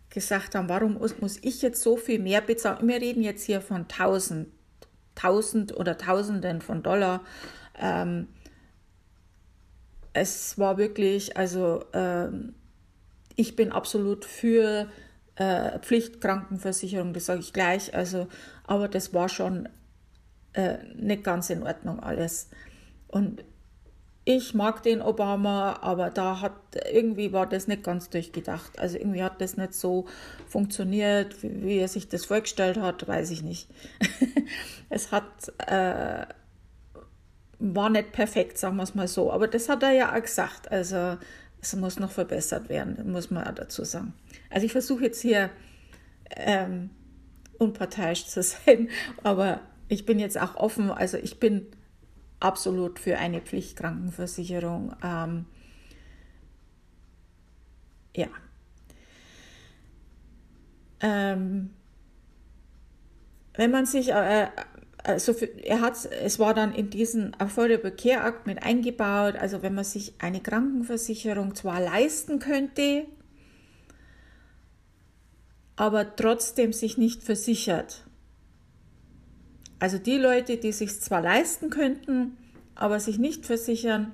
gesagt 0.09 0.55
haben, 0.55 0.69
warum 0.69 0.99
muss 1.19 1.37
ich 1.41 1.61
jetzt 1.61 1.81
so 1.81 1.97
viel 1.97 2.19
mehr 2.19 2.41
bezahlen? 2.41 2.87
Wir 2.87 3.01
reden 3.01 3.21
jetzt 3.21 3.43
hier 3.43 3.61
von 3.61 3.81
1000, 3.81 4.47
1000 5.15 5.75
oder 5.77 5.97
Tausenden 5.97 6.61
von 6.61 6.81
Dollar. 6.83 7.21
Ähm, 7.77 8.27
es 10.13 10.57
war 10.57 10.77
wirklich, 10.77 11.37
also 11.37 11.85
ähm, 11.93 12.55
ich 13.35 13.55
bin 13.55 13.71
absolut 13.71 14.25
für 14.25 14.89
äh, 15.35 15.79
Pflichtkrankenversicherung, 15.79 17.13
das 17.13 17.27
sage 17.27 17.39
ich 17.39 17.53
gleich. 17.53 17.93
Also, 17.95 18.27
aber 18.65 18.87
das 18.87 19.13
war 19.13 19.29
schon 19.29 19.69
äh, 20.53 20.77
nicht 20.95 21.23
ganz 21.23 21.49
in 21.49 21.63
Ordnung 21.63 21.99
alles. 21.99 22.49
Und 23.07 23.43
ich 24.31 24.53
mag 24.53 24.83
den 24.83 25.01
Obama, 25.01 25.79
aber 25.81 26.11
da 26.11 26.39
hat 26.39 26.53
irgendwie 26.91 27.33
war 27.33 27.49
das 27.49 27.67
nicht 27.67 27.81
ganz 27.83 28.11
durchgedacht. 28.11 28.77
Also 28.77 28.99
irgendwie 28.99 29.23
hat 29.23 29.41
das 29.41 29.57
nicht 29.57 29.73
so 29.73 30.05
funktioniert, 30.47 31.41
wie, 31.41 31.63
wie 31.63 31.77
er 31.79 31.87
sich 31.87 32.09
das 32.09 32.25
vorgestellt 32.25 32.77
hat, 32.77 33.07
weiß 33.07 33.31
ich 33.31 33.41
nicht. 33.41 33.67
es 34.91 35.11
hat 35.11 35.25
äh, 35.65 36.27
war 37.57 37.89
nicht 37.89 38.11
perfekt, 38.11 38.59
sagen 38.59 38.75
wir 38.75 38.83
es 38.83 38.93
mal 38.93 39.07
so. 39.07 39.31
Aber 39.31 39.47
das 39.47 39.67
hat 39.67 39.81
er 39.81 39.93
ja 39.93 40.15
auch 40.15 40.21
gesagt. 40.21 40.71
Also 40.71 41.17
es 41.59 41.75
muss 41.75 41.99
noch 41.99 42.11
verbessert 42.11 42.69
werden, 42.69 43.11
muss 43.11 43.31
man 43.31 43.47
auch 43.47 43.55
dazu 43.55 43.83
sagen. 43.83 44.13
Also 44.51 44.67
ich 44.67 44.71
versuche 44.71 45.05
jetzt 45.05 45.23
hier 45.23 45.49
ähm, 46.35 46.91
unparteiisch 47.57 48.27
zu 48.27 48.43
sein, 48.43 48.89
aber 49.23 49.61
ich 49.87 50.05
bin 50.05 50.19
jetzt 50.19 50.39
auch 50.39 50.55
offen. 50.55 50.91
Also 50.91 51.17
ich 51.17 51.39
bin 51.39 51.65
absolut 52.39 52.99
für 52.99 53.17
eine 53.17 53.41
Pflichtkrankenversicherung. 53.41 54.95
Ähm, 55.03 55.45
ja. 58.15 58.27
Ähm, 61.01 61.71
wenn 63.55 63.71
man 63.71 63.85
sich, 63.85 64.09
äh, 64.09 64.47
also 65.03 65.33
für, 65.33 65.45
er 65.45 65.81
hat, 65.81 66.05
es 66.05 66.39
war 66.39 66.53
dann 66.53 66.73
in 66.73 66.89
diesen 66.89 67.39
Affordable 67.39 67.91
Care 67.91 68.27
Act 68.27 68.47
mit 68.47 68.63
eingebaut, 68.63 69.35
also 69.35 69.61
wenn 69.61 69.75
man 69.75 69.85
sich 69.85 70.13
eine 70.19 70.41
Krankenversicherung 70.41 71.55
zwar 71.55 71.79
leisten 71.79 72.39
könnte, 72.39 73.05
aber 75.75 76.15
trotzdem 76.15 76.73
sich 76.73 76.97
nicht 76.97 77.23
versichert. 77.23 78.05
Also 79.79 79.97
die 79.97 80.17
Leute, 80.17 80.57
die 80.57 80.71
sich 80.71 80.99
zwar 80.99 81.21
leisten 81.21 81.69
könnten, 81.69 82.37
aber 82.75 82.99
sich 82.99 83.17
nicht 83.17 83.45
versichern, 83.45 84.13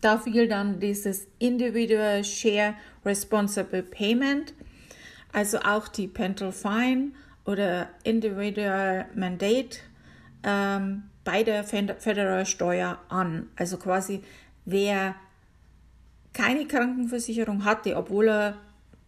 da 0.00 0.18
fiel 0.18 0.48
dann 0.48 0.80
dieses 0.80 1.26
Individual 1.38 2.24
Share 2.24 2.74
Responsible 3.04 3.82
Payment, 3.82 4.54
also 5.32 5.58
auch 5.58 5.88
die 5.88 6.08
Pental 6.08 6.52
Fine 6.52 7.12
oder 7.44 7.88
Individual 8.02 9.06
Mandate 9.14 9.78
ähm, 10.42 11.04
bei 11.24 11.42
der 11.42 11.64
Federal 11.64 12.46
Steuer 12.46 12.98
an. 13.08 13.48
Also 13.56 13.76
quasi 13.76 14.22
wer 14.64 15.14
keine 16.32 16.66
Krankenversicherung 16.66 17.64
hatte, 17.64 17.96
obwohl 17.96 18.28
er 18.28 18.58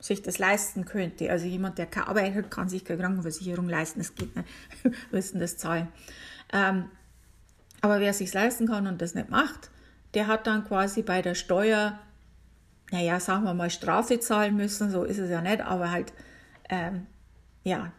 sich 0.02 0.21
das 0.21 0.38
leisten 0.38 0.85
könnte. 0.85 1.30
Also 1.30 1.47
jemand, 1.47 1.78
der 1.78 1.87
keine 1.87 2.09
Arbeit 2.09 2.35
hat, 2.35 2.50
kann 2.50 2.68
sich 2.68 2.85
keine 2.85 3.00
Krankenversicherung 3.00 3.68
leisten. 3.68 4.00
Das 4.00 4.14
geht 4.14 4.35
nicht. 4.35 4.49
Wir 4.82 4.92
müssen 5.12 5.38
das 5.38 5.56
zahlen. 5.56 5.88
Ähm, 6.52 6.90
aber 7.80 8.00
wer 8.00 8.12
sich 8.12 8.32
leisten 8.35 8.66
kann 8.66 8.87
und 8.87 9.00
das 9.00 9.14
nicht 9.14 9.30
macht, 9.30 9.71
der 10.14 10.26
hat 10.26 10.47
dann 10.47 10.64
quasi 10.64 11.02
bei 11.02 11.23
der 11.23 11.35
Steuer, 11.35 11.99
naja, 12.90 13.18
sagen 13.21 13.44
wir 13.44 13.54
mal, 13.54 13.71
Strafe 13.71 14.21
zahlen 14.21 14.56
müssen. 14.56 14.90
So 14.90 15.04
ist 15.04 15.18
es 15.18 15.30
ja 15.30 15.40
nicht, 15.40 15.61
aber 15.61 15.90
halt, 15.90 16.12
ähm, 16.68 17.06
ja, 17.62 17.92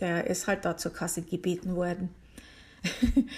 der 0.00 0.26
ist 0.26 0.48
halt 0.48 0.64
da 0.64 0.76
zur 0.76 0.92
Kasse 0.92 1.22
gebeten 1.22 1.76
worden. 1.76 2.08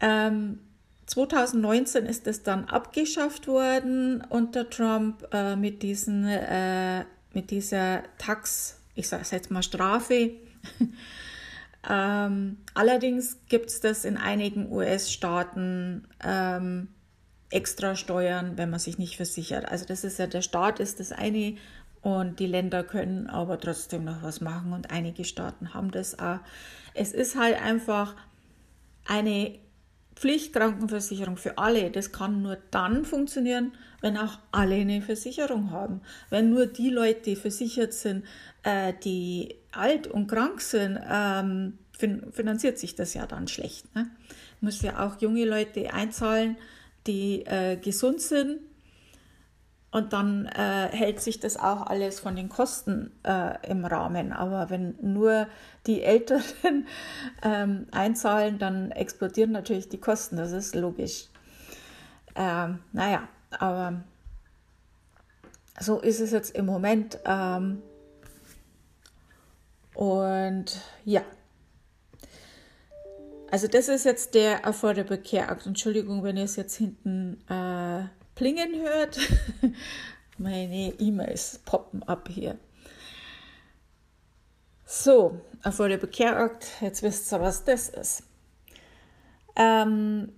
ähm, 0.00 0.60
2019 1.06 2.06
ist 2.06 2.26
es 2.26 2.42
dann 2.42 2.64
abgeschafft 2.64 3.46
worden 3.46 4.22
unter 4.28 4.68
Trump 4.70 5.26
äh, 5.32 5.56
mit, 5.56 5.82
diesen, 5.82 6.26
äh, 6.26 7.04
mit 7.32 7.50
dieser 7.50 8.02
Tax, 8.18 8.80
ich 8.94 9.08
sage 9.08 9.24
jetzt 9.30 9.50
mal 9.50 9.62
Strafe. 9.62 10.30
ähm, 11.90 12.58
allerdings 12.72 13.38
gibt 13.48 13.70
es 13.70 13.80
das 13.80 14.04
in 14.04 14.16
einigen 14.16 14.72
US-Staaten 14.72 16.08
ähm, 16.22 16.88
extra 17.50 17.96
Steuern, 17.96 18.56
wenn 18.56 18.70
man 18.70 18.80
sich 18.80 18.98
nicht 18.98 19.16
versichert. 19.16 19.68
Also 19.68 19.84
das 19.84 20.04
ist 20.04 20.18
ja 20.18 20.26
der 20.26 20.42
Staat 20.42 20.80
ist 20.80 21.00
das 21.00 21.12
eine 21.12 21.56
und 22.00 22.40
die 22.40 22.46
Länder 22.46 22.82
können 22.82 23.28
aber 23.28 23.60
trotzdem 23.60 24.04
noch 24.04 24.22
was 24.22 24.40
machen 24.40 24.72
und 24.72 24.90
einige 24.90 25.24
Staaten 25.24 25.74
haben 25.74 25.90
das 25.90 26.18
auch. 26.18 26.40
Es 26.94 27.12
ist 27.12 27.36
halt 27.38 27.60
einfach 27.60 28.14
eine 29.06 29.58
Pflichtkrankenversicherung 30.16 31.36
für 31.36 31.58
alle, 31.58 31.90
das 31.90 32.12
kann 32.12 32.42
nur 32.42 32.58
dann 32.70 33.04
funktionieren, 33.04 33.72
wenn 34.00 34.16
auch 34.16 34.38
alle 34.52 34.76
eine 34.76 35.02
Versicherung 35.02 35.70
haben. 35.70 36.00
Wenn 36.30 36.50
nur 36.50 36.66
die 36.66 36.90
Leute 36.90 37.36
versichert 37.36 37.92
sind, 37.92 38.24
äh, 38.62 38.92
die 39.02 39.56
alt 39.72 40.06
und 40.06 40.28
krank 40.28 40.60
sind, 40.60 40.98
ähm, 41.10 41.78
finanziert 42.32 42.78
sich 42.78 42.94
das 42.94 43.14
ja 43.14 43.26
dann 43.26 43.48
schlecht. 43.48 43.94
Ne? 43.94 44.10
Muss 44.60 44.82
ja 44.82 45.06
auch 45.06 45.20
junge 45.20 45.44
Leute 45.44 45.92
einzahlen, 45.92 46.56
die 47.06 47.44
äh, 47.46 47.76
gesund 47.76 48.20
sind 48.20 48.60
und 49.94 50.12
dann 50.12 50.46
äh, 50.46 50.88
hält 50.90 51.20
sich 51.20 51.38
das 51.38 51.56
auch 51.56 51.86
alles 51.86 52.18
von 52.18 52.34
den 52.34 52.48
Kosten 52.48 53.12
äh, 53.22 53.70
im 53.70 53.84
Rahmen. 53.84 54.32
Aber 54.32 54.68
wenn 54.68 54.96
nur 55.00 55.46
die 55.86 56.02
Älteren 56.02 56.88
ähm, 57.44 57.86
einzahlen, 57.92 58.58
dann 58.58 58.90
explodieren 58.90 59.52
natürlich 59.52 59.88
die 59.88 60.00
Kosten. 60.00 60.36
Das 60.36 60.50
ist 60.50 60.74
logisch. 60.74 61.28
Ähm, 62.34 62.80
naja, 62.92 63.28
aber 63.56 64.02
so 65.78 66.00
ist 66.00 66.18
es 66.18 66.32
jetzt 66.32 66.56
im 66.56 66.66
Moment. 66.66 67.20
Ähm, 67.24 67.80
und 69.94 70.72
ja. 71.04 71.22
Also 73.52 73.68
das 73.68 73.86
ist 73.86 74.04
jetzt 74.04 74.34
der 74.34 74.66
Affordable 74.66 75.18
Care 75.18 75.52
Act. 75.52 75.68
Entschuldigung, 75.68 76.24
wenn 76.24 76.36
ihr 76.36 76.42
es 76.42 76.56
jetzt 76.56 76.74
hinten 76.74 77.38
äh, 77.48 78.06
Plingen 78.34 78.80
hört. 78.80 79.18
Meine 80.38 80.94
E-Mails 80.98 81.60
poppen 81.64 82.02
ab 82.02 82.28
hier. 82.30 82.58
So, 84.84 85.40
Affordable 85.62 86.08
Care 86.08 86.44
Act, 86.44 86.66
jetzt 86.80 87.02
wisst 87.02 87.32
ihr, 87.32 87.40
was 87.40 87.64
das 87.64 87.88
ist. 87.88 88.24
Ähm, 89.56 90.32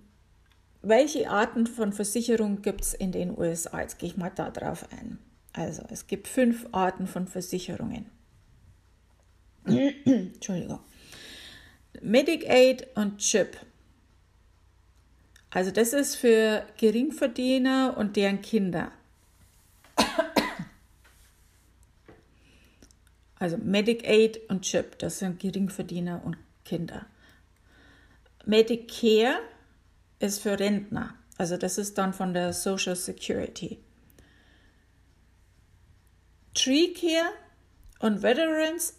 welche 0.81 1.29
Arten 1.29 1.67
von 1.67 1.91
Versicherung 1.91 2.61
gibt 2.61 2.81
es 2.81 2.93
in 2.93 3.11
den 3.11 3.37
USA? 3.37 3.81
Jetzt 3.81 3.99
gehe 3.99 4.09
ich 4.09 4.17
mal 4.17 4.31
da 4.33 4.51
drauf 4.51 4.87
ein. 4.91 5.19
Also, 5.53 5.83
es 5.89 6.07
gibt 6.07 6.27
fünf 6.27 6.67
Arten 6.71 7.07
von 7.07 7.27
Versicherungen. 7.27 8.09
Entschuldigung. 9.65 10.79
Medicaid 12.01 12.95
und 12.95 13.19
CHIP. 13.19 13.57
Also 15.57 15.71
das 15.71 15.91
ist 15.91 16.17
für 16.17 16.67
Geringverdiener 16.77 17.95
und 17.97 18.15
deren 18.15 18.43
Kinder. 18.43 18.91
Also 23.39 23.57
Medicaid 23.57 24.39
und 24.49 24.65
CHIP, 24.65 24.99
das 24.99 25.17
sind 25.17 25.39
Geringverdiener 25.39 26.21
und 26.23 26.37
Kinder. 26.63 27.07
Medicare 28.45 29.39
ist 30.19 30.43
für 30.43 30.59
Rentner, 30.59 31.15
also 31.39 31.57
das 31.57 31.79
ist 31.79 31.97
dann 31.97 32.13
von 32.13 32.35
der 32.35 32.53
Social 32.53 32.95
Security. 32.95 33.79
Tree 36.53 36.93
Care 36.93 37.31
und 37.99 38.21
Veterans, 38.21 38.93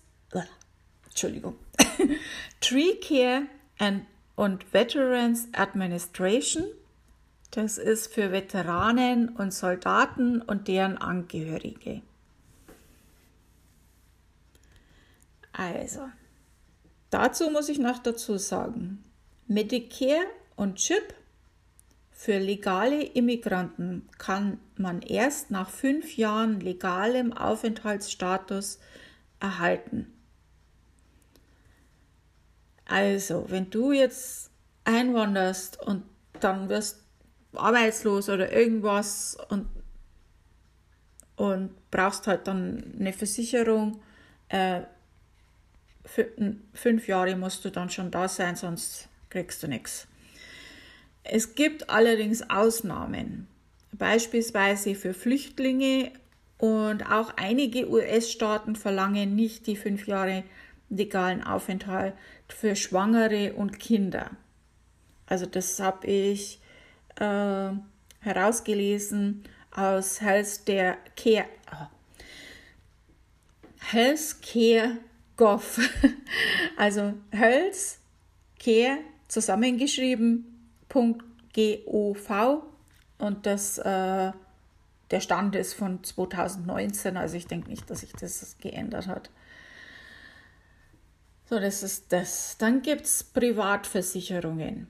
Entschuldigung, 1.07 1.55
Tree 2.61 2.97
Care 2.97 3.42
and 3.79 4.05
und 4.38 4.72
Veterans 4.72 5.48
Administration. 5.53 6.64
Das 7.51 7.77
ist 7.77 8.14
für 8.14 8.31
Veteranen 8.31 9.31
und 9.31 9.53
Soldaten 9.53 10.42
und 10.42 10.68
deren 10.68 10.96
Angehörige. 10.96 12.03
Also, 15.53 16.09
dazu 17.11 17.51
muss 17.51 17.68
ich 17.68 17.81
noch 17.81 17.98
dazu 17.98 18.38
sagen, 18.38 19.03
Medicare 19.48 20.27
und 20.55 20.79
CHIP 20.79 21.14
für 22.12 22.38
legale 22.38 23.03
Immigranten 23.03 24.09
kann 24.18 24.61
man 24.77 25.03
erst 25.03 25.51
nach 25.51 25.68
fünf 25.68 26.16
Jahren 26.16 26.61
legalem 26.61 27.33
Aufenthaltsstatus 27.33 28.79
erhalten. 29.40 30.12
Also, 32.88 33.44
wenn 33.48 33.70
du 33.70 33.92
jetzt 33.92 34.51
einwanderst 34.85 35.81
und 35.81 36.03
dann 36.40 36.68
wirst 36.68 37.03
arbeitslos 37.53 38.29
oder 38.29 38.51
irgendwas 38.51 39.37
und, 39.51 39.68
und 41.37 41.70
brauchst 41.90 42.27
halt 42.27 42.46
dann 42.46 42.94
eine 42.98 43.12
Versicherung, 43.12 44.01
äh, 44.48 44.81
fünf 46.72 47.07
Jahre 47.07 47.37
musst 47.37 47.64
du 47.64 47.70
dann 47.70 47.90
schon 47.90 48.11
da 48.11 48.27
sein, 48.29 48.57
sonst 48.57 49.09
kriegst 49.29 49.62
du 49.62 49.68
nichts. 49.68 50.09
Es 51.22 51.55
gibt 51.55 51.90
allerdings 51.90 52.48
Ausnahmen, 52.48 53.46
beispielsweise 53.92 54.94
für 54.94 55.12
Flüchtlinge 55.12 56.12
und 56.57 57.03
auch 57.11 57.35
einige 57.37 57.90
US-Staaten 57.90 58.74
verlangen 58.74 59.37
nicht 59.37 59.66
die 59.66 59.77
fünf 59.77 60.07
Jahre 60.07 60.44
legalen 60.88 61.44
Aufenthalt 61.44 62.14
für 62.49 62.77
Schwangere 62.77 63.55
und 63.55 63.79
Kinder. 63.79 64.31
Also 65.27 65.47
das 65.47 65.79
habe 65.81 66.07
ich 66.07 66.61
äh, 67.17 67.71
herausgelesen 68.21 69.45
aus 69.71 70.21
Health 70.21 70.67
Care, 70.67 71.47
oh, 71.73 71.87
Healthcare 73.79 74.99
Gov. 75.37 75.79
Also 76.77 77.15
Health 77.33 77.99
Care 78.59 78.99
zusammengeschrieben 79.27 80.45
.gov 80.89 82.63
und 83.19 83.47
das 83.47 83.79
äh, 83.79 84.33
der 85.11 85.21
Stand 85.21 85.57
ist 85.57 85.75
von 85.75 86.05
2019, 86.05 87.17
also 87.17 87.37
ich 87.37 87.47
denke 87.47 87.71
nicht, 87.71 87.89
dass 87.91 88.01
sich 88.01 88.13
das 88.13 88.57
geändert 88.59 89.07
hat. 89.07 89.31
So, 91.49 91.59
das 91.59 91.83
ist 91.83 92.13
das. 92.13 92.59
Dann 92.59 92.83
gibt 92.83 93.07
es 93.07 93.25
Privatversicherungen. 93.25 94.87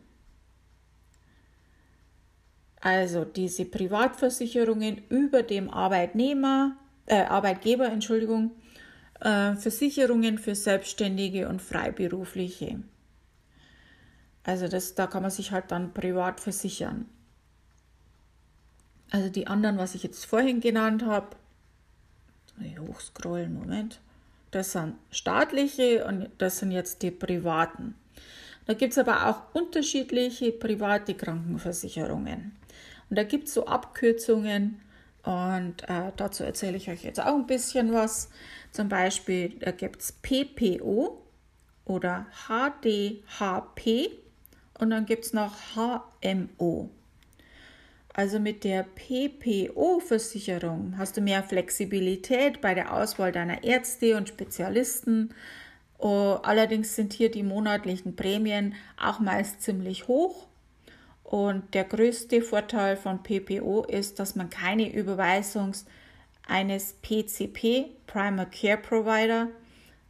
Also 2.81 3.25
diese 3.25 3.65
Privatversicherungen 3.65 5.03
über 5.09 5.43
dem 5.43 5.71
Arbeitnehmer, 5.71 6.77
äh, 7.07 7.23
Arbeitgeber, 7.23 7.89
Entschuldigung, 7.89 8.53
äh, 9.21 9.55
Versicherungen 9.55 10.39
für 10.39 10.55
Selbstständige 10.55 11.49
und 11.49 11.63
Freiberufliche. 11.63 12.83
Also 14.43 14.67
das, 14.67 14.95
da 14.95 15.07
kann 15.07 15.23
man 15.23 15.31
sich 15.31 15.53
halt 15.53 15.71
dann 15.71 15.93
privat 15.93 16.41
versichern. 16.41 17.07
Also 19.11 19.29
die 19.29 19.47
anderen, 19.47 19.79
was 19.79 19.95
ich 19.95 20.03
jetzt 20.03 20.25
vorhin 20.25 20.61
genannt 20.61 21.05
habe, 21.05 21.37
hochscrollen, 22.79 23.55
Moment. 23.55 24.01
Das 24.51 24.73
sind 24.73 24.95
staatliche 25.11 26.05
und 26.07 26.31
das 26.39 26.59
sind 26.59 26.71
jetzt 26.71 27.03
die 27.03 27.11
privaten. 27.11 27.95
Da 28.67 28.75
gibt 28.75 28.93
es 28.93 28.99
aber 28.99 29.27
auch 29.29 29.55
unterschiedliche 29.55 30.53
private 30.53 31.15
Krankenversicherungen. 31.15 32.57
Und 33.09 33.17
da 33.19 33.23
gibt 33.23 33.49
es 33.49 33.55
so 33.55 33.67
Abkürzungen 33.67 34.81
und 35.23 35.89
äh, 35.89 36.13
dazu 36.17 36.45
erzähle 36.45 36.77
ich 36.77 36.91
euch 36.91 37.03
jetzt 37.03 37.21
auch 37.21 37.35
ein 37.35 37.47
bisschen 37.47 37.93
was. 37.93 38.31
Zum 38.73 38.89
Beispiel, 38.89 39.51
da 39.61 39.71
gibt 39.71 40.03
es 40.03 40.13
PPO 40.13 41.23
oder 41.85 42.27
HDHP 42.47 44.11
und 44.79 44.91
dann 44.91 45.07
gibt 45.07 45.25
es 45.27 45.33
noch 45.33 45.55
HMO. 45.75 46.91
Also 48.19 48.39
mit 48.41 48.65
der 48.65 48.83
PPO-Versicherung, 48.83 50.99
hast 50.99 51.17
du 51.17 51.21
mehr 51.21 51.45
Flexibilität 51.45 52.61
bei 52.61 52.75
der 52.75 52.93
Auswahl 52.93 53.31
deiner 53.31 53.63
Ärzte 53.63 54.17
und 54.17 54.29
Spezialisten. 54.29 55.33
Oh, 55.99 56.37
allerdings 56.43 56.97
sind 56.97 57.13
hier 57.13 57.31
die 57.31 57.45
monatlichen 57.45 58.17
Prämien 58.17 58.75
auch 59.01 59.21
meist 59.21 59.63
ziemlich 59.63 60.09
hoch. 60.09 60.49
Und 61.23 61.75
der 61.75 61.85
größte 61.85 62.43
Vorteil 62.43 62.97
von 62.97 63.23
PPO 63.23 63.85
ist, 63.85 64.19
dass 64.19 64.35
man 64.35 64.51
keine 64.51 64.93
Überweisung 64.93 65.71
eines 66.49 66.95
PCP, 66.95 67.93
Primary 68.09 68.51
Care 68.51 68.79
Provider, 68.79 69.47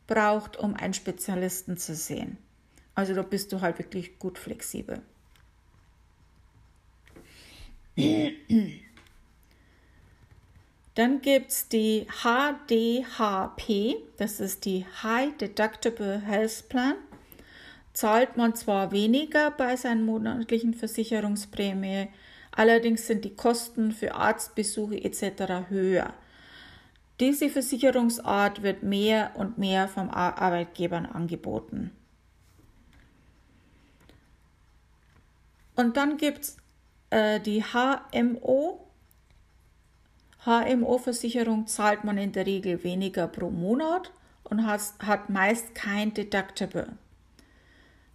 braucht, 0.07 0.57
um 0.57 0.75
einen 0.77 0.95
Spezialisten 0.95 1.77
zu 1.77 1.95
sehen. 1.95 2.39
Also 2.95 3.13
da 3.13 3.21
bist 3.21 3.53
du 3.53 3.61
halt 3.61 3.79
wirklich 3.79 4.19
gut 4.19 4.39
flexibel. 4.39 5.03
Dann 10.95 11.21
gibt 11.21 11.51
es 11.51 11.69
die 11.69 12.07
HDHP, 12.23 13.97
das 14.19 14.39
ist 14.39 14.65
die 14.65 14.87
High 15.03 15.37
Deductible 15.37 16.21
Health 16.21 16.69
Plan. 16.69 16.95
Zahlt 17.93 18.37
man 18.37 18.55
zwar 18.55 18.93
weniger 18.93 19.51
bei 19.51 19.75
seinen 19.75 20.05
monatlichen 20.05 20.75
Versicherungsprämie, 20.75 22.09
allerdings 22.53 23.09
sind 23.09 23.25
die 23.25 23.35
Kosten 23.35 23.91
für 23.91 24.15
Arztbesuche 24.15 25.03
etc. 25.03 25.69
höher. 25.69 26.15
Diese 27.19 27.49
Versicherungsart 27.49 28.63
wird 28.63 28.85
mehr 28.85 29.33
und 29.35 29.59
mehr 29.59 29.89
vom 29.89 30.09
Arbeitgebern 30.09 31.05
angeboten. 31.05 31.91
Und 35.75 35.97
dann 35.97 36.17
gibt 36.17 36.45
es 36.45 36.57
äh, 37.11 37.41
die 37.41 37.63
HMO. 37.63 38.85
HMO-Versicherung 40.45 41.67
zahlt 41.67 42.05
man 42.05 42.17
in 42.17 42.33
der 42.33 42.47
Regel 42.47 42.83
weniger 42.85 43.27
pro 43.27 43.51
Monat 43.51 44.13
und 44.45 44.67
hat, 44.67 44.81
hat 45.01 45.29
meist 45.31 45.75
kein 45.75 46.15
Deductible. 46.15 46.89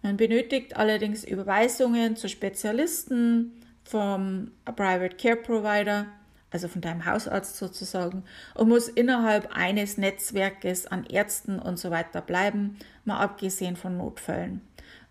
Man 0.02 0.16
benötigt 0.16 0.76
allerdings 0.76 1.24
Überweisungen 1.24 2.16
zu 2.16 2.28
Spezialisten 2.28 3.52
vom 3.84 4.50
Private 4.64 5.16
Care 5.16 5.36
Provider, 5.36 6.06
also 6.50 6.68
von 6.68 6.80
deinem 6.80 7.04
Hausarzt 7.04 7.56
sozusagen, 7.56 8.24
und 8.54 8.68
muss 8.68 8.88
innerhalb 8.88 9.56
eines 9.56 9.96
Netzwerkes 9.96 10.86
an 10.86 11.06
Ärzten 11.06 11.58
und 11.58 11.78
so 11.78 11.90
weiter 11.90 12.20
bleiben, 12.20 12.76
mal 13.04 13.18
abgesehen 13.18 13.76
von 13.76 13.96
Notfällen. 13.96 14.60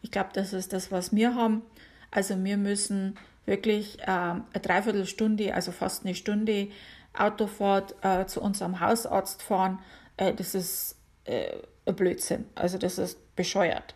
Ich 0.01 0.11
glaube, 0.11 0.29
das 0.33 0.53
ist 0.53 0.73
das, 0.73 0.91
was 0.91 1.15
wir 1.15 1.35
haben. 1.35 1.63
Also 2.11 2.41
wir 2.43 2.57
müssen 2.57 3.15
wirklich 3.45 3.99
äh, 3.99 4.05
eine 4.05 4.43
Dreiviertelstunde, 4.61 5.53
also 5.53 5.71
fast 5.71 6.05
eine 6.05 6.15
Stunde 6.15 6.69
Autofahrt 7.17 7.95
äh, 8.01 8.25
zu 8.25 8.41
unserem 8.41 8.79
Hausarzt 8.79 9.41
fahren. 9.43 9.79
Äh, 10.17 10.33
das 10.33 10.55
ist 10.55 10.95
äh, 11.25 11.57
ein 11.85 11.95
Blödsinn. 11.95 12.45
Also 12.55 12.77
das 12.77 12.97
ist 12.97 13.35
bescheuert. 13.35 13.95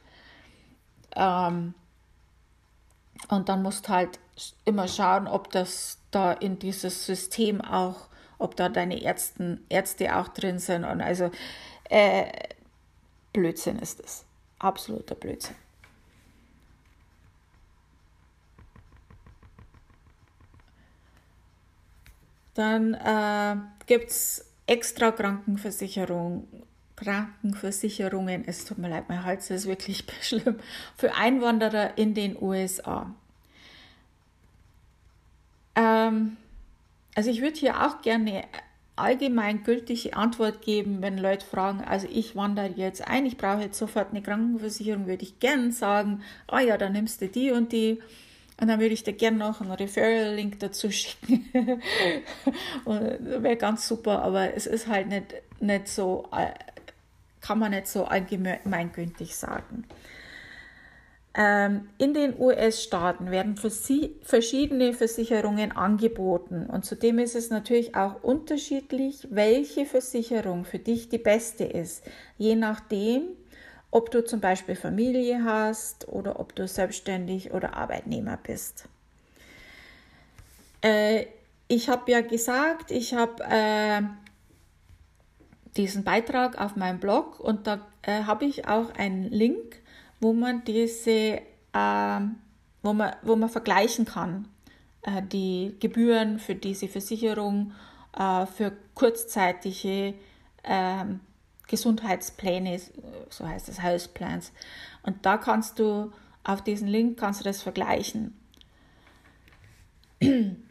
Ähm, 1.15 1.73
und 3.29 3.49
dann 3.49 3.63
musst 3.63 3.89
halt 3.89 4.19
immer 4.65 4.87
schauen, 4.87 5.27
ob 5.27 5.49
das 5.51 5.99
da 6.11 6.31
in 6.31 6.59
dieses 6.59 7.05
System 7.05 7.61
auch, 7.61 8.07
ob 8.37 8.55
da 8.55 8.69
deine 8.69 9.01
Ärzten, 9.01 9.65
Ärzte 9.69 10.15
auch 10.15 10.27
drin 10.27 10.59
sind. 10.59 10.85
Und 10.85 11.01
also 11.01 11.31
äh, 11.89 12.25
Blödsinn 13.33 13.79
ist 13.79 13.99
es. 13.99 14.25
Absoluter 14.59 15.15
Blödsinn. 15.15 15.55
Dann 22.57 22.95
äh, 22.95 23.55
gibt 23.85 24.09
es 24.09 24.43
extra 24.65 25.11
Krankenversicherung, 25.11 26.47
Krankenversicherungen. 26.95 28.45
Es 28.47 28.65
tut 28.65 28.79
mir 28.79 28.89
leid, 28.89 29.09
mein 29.09 29.23
Hals 29.23 29.51
ist 29.51 29.67
wirklich 29.67 30.03
schlimm. 30.21 30.57
Für 30.97 31.13
Einwanderer 31.13 31.99
in 31.99 32.15
den 32.15 32.35
USA. 32.41 33.13
Ähm, 35.75 36.37
also 37.13 37.29
ich 37.29 37.41
würde 37.41 37.59
hier 37.59 37.85
auch 37.85 38.01
gerne 38.01 38.45
allgemeingültige 38.95 40.15
Antwort 40.15 40.63
geben, 40.63 41.03
wenn 41.03 41.19
Leute 41.19 41.45
fragen, 41.45 41.81
also 41.83 42.07
ich 42.11 42.35
wandere 42.35 42.69
jetzt 42.75 43.07
ein, 43.07 43.27
ich 43.27 43.37
brauche 43.37 43.61
jetzt 43.61 43.77
sofort 43.77 44.09
eine 44.09 44.23
Krankenversicherung, 44.23 45.05
würde 45.05 45.21
ich 45.21 45.39
gern 45.39 45.71
sagen, 45.71 46.23
ah 46.47 46.57
oh 46.57 46.59
ja, 46.65 46.79
dann 46.79 46.93
nimmst 46.93 47.21
du 47.21 47.27
die 47.27 47.51
und 47.51 47.71
die 47.71 48.01
und 48.59 48.67
dann 48.67 48.79
würde 48.79 48.93
ich 48.93 49.03
dir 49.03 49.13
gerne 49.13 49.37
noch 49.37 49.61
einen 49.61 49.71
Referral-Link 49.71 50.59
dazu 50.59 50.89
schicken. 50.91 51.45
Wäre 52.85 53.57
ganz 53.57 53.87
super, 53.87 54.23
aber 54.23 54.53
es 54.55 54.65
ist 54.65 54.87
halt 54.87 55.07
nicht, 55.07 55.35
nicht 55.59 55.87
so, 55.87 56.27
äh, 56.31 56.53
kann 57.41 57.59
man 57.59 57.71
nicht 57.71 57.87
so 57.87 58.05
allgemeingültig 58.05 59.35
sagen. 59.35 59.85
Ähm, 61.39 61.89
in 61.99 62.15
den 62.15 62.33
US-Staaten 62.39 63.29
werden 63.29 63.57
verschiedene 63.57 64.93
Versicherungen 64.93 65.71
angeboten 65.71 66.65
und 66.65 66.83
zudem 66.83 67.19
ist 67.19 67.35
es 67.35 67.51
natürlich 67.51 67.95
auch 67.95 68.23
unterschiedlich, 68.23 69.27
welche 69.29 69.85
Versicherung 69.85 70.65
für 70.65 70.79
dich 70.79 71.09
die 71.09 71.19
beste 71.19 71.63
ist, 71.63 72.03
je 72.39 72.55
nachdem, 72.55 73.21
ob 73.91 74.11
du 74.11 74.23
zum 74.23 74.39
Beispiel 74.39 74.75
Familie 74.75 75.43
hast 75.43 76.07
oder 76.07 76.39
ob 76.39 76.55
du 76.55 76.67
selbstständig 76.67 77.53
oder 77.53 77.75
Arbeitnehmer 77.75 78.37
bist. 78.37 78.87
Äh, 80.81 81.25
ich 81.67 81.89
habe 81.89 82.11
ja 82.11 82.21
gesagt, 82.21 82.91
ich 82.91 83.13
habe 83.13 83.43
äh, 83.43 84.01
diesen 85.75 86.03
Beitrag 86.03 86.59
auf 86.59 86.75
meinem 86.75 86.99
Blog 86.99 87.39
und 87.39 87.67
da 87.67 87.81
äh, 88.01 88.23
habe 88.23 88.45
ich 88.45 88.67
auch 88.67 88.93
einen 88.95 89.29
Link, 89.29 89.81
wo 90.19 90.33
man 90.33 90.63
diese, 90.63 91.41
ähm, 91.73 92.35
wo 92.81 92.93
man, 92.93 93.15
wo 93.21 93.35
man 93.35 93.49
vergleichen 93.49 94.05
kann, 94.05 94.47
äh, 95.03 95.21
die 95.21 95.75
Gebühren 95.79 96.39
für 96.39 96.55
diese 96.55 96.87
Versicherung 96.87 97.73
äh, 98.17 98.45
für 98.45 98.73
kurzzeitige 98.95 100.13
ähm, 100.63 101.19
Gesundheitspläne, 101.67 102.79
so 103.29 103.47
heißt 103.47 103.69
es, 103.69 103.81
Health 103.81 104.13
Plans. 104.13 104.51
Und 105.03 105.25
da 105.25 105.37
kannst 105.37 105.79
du 105.79 106.11
auf 106.43 106.63
diesen 106.63 106.87
Link 106.87 107.19
kannst 107.19 107.41
du 107.41 107.43
das 107.43 107.61
vergleichen. 107.61 108.33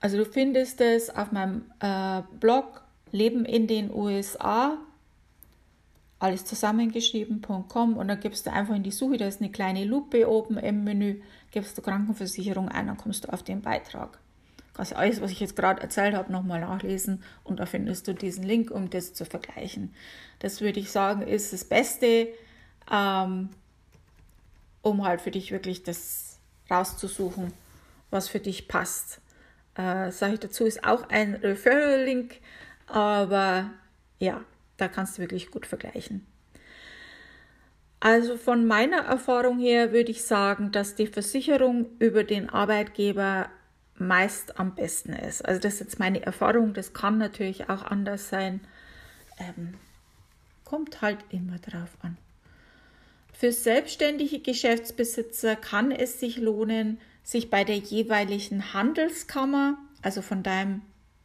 Also 0.00 0.16
du 0.16 0.24
findest 0.24 0.80
es 0.80 1.10
auf 1.10 1.32
meinem 1.32 1.72
äh, 1.80 2.22
Blog 2.38 2.82
Leben 3.10 3.44
in 3.44 3.66
den 3.66 3.92
USA, 3.92 4.78
alles 6.20 6.44
zusammengeschrieben.com 6.44 7.96
und 7.96 8.06
dann 8.06 8.20
gibst 8.20 8.46
du 8.46 8.52
einfach 8.52 8.76
in 8.76 8.84
die 8.84 8.92
Suche, 8.92 9.16
da 9.16 9.26
ist 9.26 9.40
eine 9.40 9.50
kleine 9.50 9.84
Lupe 9.84 10.30
oben 10.30 10.56
im 10.56 10.84
Menü, 10.84 11.20
gibst 11.50 11.76
du 11.76 11.82
Krankenversicherung 11.82 12.68
ein, 12.68 12.86
dann 12.86 12.96
kommst 12.96 13.24
du 13.24 13.32
auf 13.32 13.42
den 13.42 13.60
Beitrag 13.60 14.20
kannst 14.78 14.94
alles, 14.94 15.20
was 15.20 15.32
ich 15.32 15.40
jetzt 15.40 15.56
gerade 15.56 15.82
erzählt 15.82 16.14
habe, 16.14 16.30
nochmal 16.30 16.60
nachlesen 16.60 17.24
und 17.42 17.58
da 17.58 17.66
findest 17.66 18.06
du 18.06 18.14
diesen 18.14 18.44
Link, 18.44 18.70
um 18.70 18.90
das 18.90 19.12
zu 19.12 19.24
vergleichen. 19.24 19.92
Das 20.38 20.60
würde 20.60 20.78
ich 20.78 20.92
sagen, 20.92 21.22
ist 21.22 21.52
das 21.52 21.64
Beste, 21.64 22.28
ähm, 22.90 23.48
um 24.82 25.04
halt 25.04 25.20
für 25.20 25.32
dich 25.32 25.50
wirklich 25.50 25.82
das 25.82 26.38
rauszusuchen, 26.70 27.52
was 28.10 28.28
für 28.28 28.38
dich 28.38 28.68
passt. 28.68 29.20
Äh, 29.74 30.12
Sage 30.12 30.34
ich 30.34 30.40
dazu, 30.40 30.64
ist 30.64 30.84
auch 30.84 31.08
ein 31.08 31.34
Referral-Link, 31.34 32.36
aber 32.86 33.70
ja, 34.20 34.42
da 34.76 34.86
kannst 34.86 35.18
du 35.18 35.22
wirklich 35.22 35.50
gut 35.50 35.66
vergleichen. 35.66 36.24
Also 37.98 38.36
von 38.36 38.64
meiner 38.64 38.98
Erfahrung 38.98 39.58
her 39.58 39.92
würde 39.92 40.12
ich 40.12 40.22
sagen, 40.22 40.70
dass 40.70 40.94
die 40.94 41.08
Versicherung 41.08 41.86
über 41.98 42.22
den 42.22 42.48
Arbeitgeber 42.48 43.50
meist 44.00 44.58
am 44.58 44.74
besten 44.74 45.12
ist. 45.12 45.44
Also 45.44 45.60
das 45.60 45.74
ist 45.74 45.80
jetzt 45.80 45.98
meine 45.98 46.22
Erfahrung, 46.22 46.74
das 46.74 46.92
kann 46.92 47.18
natürlich 47.18 47.68
auch 47.68 47.82
anders 47.82 48.28
sein. 48.28 48.60
Ähm, 49.38 49.74
kommt 50.64 51.00
halt 51.00 51.18
immer 51.30 51.58
drauf 51.58 51.96
an. 52.02 52.16
Für 53.32 53.52
selbstständige 53.52 54.40
Geschäftsbesitzer 54.40 55.56
kann 55.56 55.92
es 55.92 56.18
sich 56.18 56.38
lohnen, 56.38 56.98
sich 57.22 57.50
bei 57.50 57.64
der 57.64 57.76
jeweiligen 57.76 58.74
Handelskammer, 58.74 59.78
also 60.02 60.22
von 60.22 60.42
deinem 60.42 60.82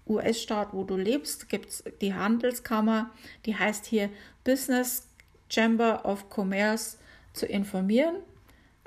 US-Staat, 0.07 0.73
wo 0.73 0.83
du 0.83 0.95
lebst, 0.95 1.49
gibt 1.49 1.69
es 1.69 1.83
die 2.01 2.13
Handelskammer, 2.13 3.09
die 3.45 3.55
heißt 3.55 3.85
hier 3.85 4.09
Business 4.43 5.07
Chamber 5.49 6.05
of 6.05 6.25
Commerce, 6.29 6.97
zu 7.33 7.47
informieren. 7.47 8.17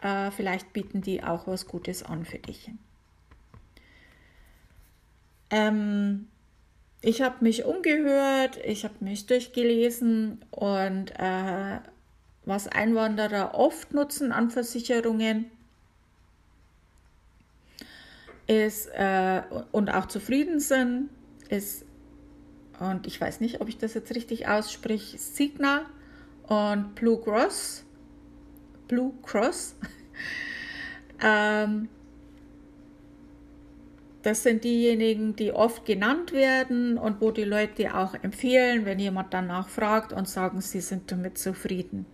Äh, 0.01 0.31
vielleicht 0.31 0.73
bieten 0.73 1.03
die 1.03 1.23
auch 1.23 1.47
was 1.47 1.67
Gutes 1.67 2.03
an 2.03 2.25
für 2.25 2.39
dich. 2.39 2.71
Ähm, 5.51 6.29
ich 7.03 7.23
habe 7.23 7.37
mich 7.41 7.65
umgehört, 7.65 8.59
ich 8.65 8.85
habe 8.85 8.95
mich 9.01 9.27
durchgelesen 9.27 10.45
und 10.51 11.11
äh, 11.19 11.79
was 12.45 12.69
Einwanderer 12.69 13.55
oft 13.55 13.93
nutzen 13.93 14.33
an 14.33 14.51
Versicherungen. 14.51 15.51
ist 18.47 18.87
äh, 18.95 19.43
und 19.73 19.91
auch 19.91 20.07
zufrieden 20.07 20.61
sind, 20.61 21.11
ist, 21.49 21.85
und 22.79 23.07
ich 23.07 23.21
weiß 23.21 23.41
nicht, 23.41 23.61
ob 23.61 23.69
ich 23.69 23.79
das 23.79 23.95
jetzt 23.95 24.15
richtig 24.15 24.47
ausspreche, 24.47 25.19
Signa 25.19 25.87
und 26.45 26.95
Blue 26.95 27.21
Cross. 27.21 27.85
Blue 28.89 29.13
Cross. 29.23 29.75
ähm, 31.23 31.89
das 34.27 34.43
sind 34.43 34.65
diejenigen, 34.65 35.37
die 35.37 35.53
oft 35.53 35.87
genannt 35.87 36.33
werden 36.33 36.99
und 36.99 37.21
wo 37.21 37.31
die 37.31 37.45
Leute 37.45 37.95
auch 37.95 38.13
empfehlen, 38.25 38.85
wenn 38.85 38.99
jemand 38.99 39.33
danach 39.33 39.69
fragt 39.69 40.13
und 40.13 40.29
sagen, 40.29 40.61
sie 40.61 40.81
sind 40.81 41.13
damit 41.13 41.39
zufrieden. 41.39 42.07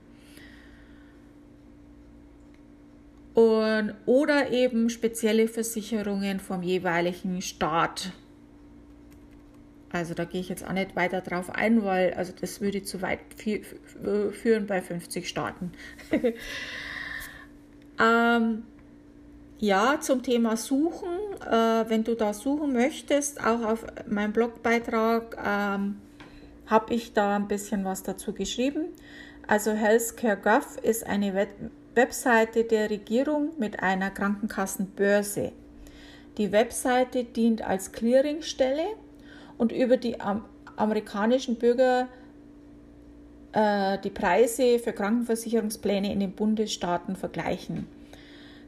Und, 3.32 3.94
oder 4.04 4.50
eben 4.50 4.90
spezielle 4.90 5.48
Versicherungen 5.48 6.38
vom 6.38 6.62
jeweiligen 6.62 7.40
Staat. 7.40 8.12
Also 9.90 10.12
da 10.12 10.26
gehe 10.26 10.42
ich 10.42 10.50
jetzt 10.50 10.66
auch 10.66 10.74
nicht 10.74 10.94
weiter 10.94 11.22
drauf 11.22 11.48
ein, 11.48 11.82
weil 11.82 12.12
also 12.12 12.34
das 12.38 12.60
würde 12.60 12.82
zu 12.82 13.00
weit 13.00 13.20
führen 13.38 14.66
bei 14.66 14.82
50 14.82 15.26
Staaten. 15.26 15.72
ähm, 17.98 18.64
ja, 19.62 20.00
zum 20.00 20.24
Thema 20.24 20.56
Suchen. 20.56 21.08
Äh, 21.48 21.88
wenn 21.88 22.02
du 22.02 22.16
da 22.16 22.34
suchen 22.34 22.72
möchtest, 22.72 23.40
auch 23.40 23.62
auf 23.62 23.86
meinem 24.08 24.32
Blogbeitrag 24.32 25.36
ähm, 25.38 26.00
habe 26.66 26.92
ich 26.92 27.12
da 27.12 27.36
ein 27.36 27.46
bisschen 27.46 27.84
was 27.84 28.02
dazu 28.02 28.32
geschrieben. 28.32 28.86
Also 29.46 29.70
Healthcare 29.70 30.36
Gov 30.36 30.78
ist 30.82 31.06
eine 31.06 31.34
Web 31.34 31.50
Webseite 31.94 32.64
der 32.64 32.88
Regierung 32.88 33.50
mit 33.58 33.82
einer 33.82 34.10
Krankenkassenbörse. 34.10 35.52
Die 36.38 36.50
Webseite 36.50 37.22
dient 37.22 37.60
als 37.60 37.92
Clearingstelle 37.92 38.86
und 39.58 39.72
über 39.72 39.98
die 39.98 40.18
am 40.18 40.46
amerikanischen 40.76 41.56
Bürger 41.56 42.08
äh, 43.52 43.98
die 43.98 44.08
Preise 44.08 44.78
für 44.78 44.94
Krankenversicherungspläne 44.94 46.10
in 46.10 46.20
den 46.20 46.32
Bundesstaaten 46.32 47.14
vergleichen 47.14 47.86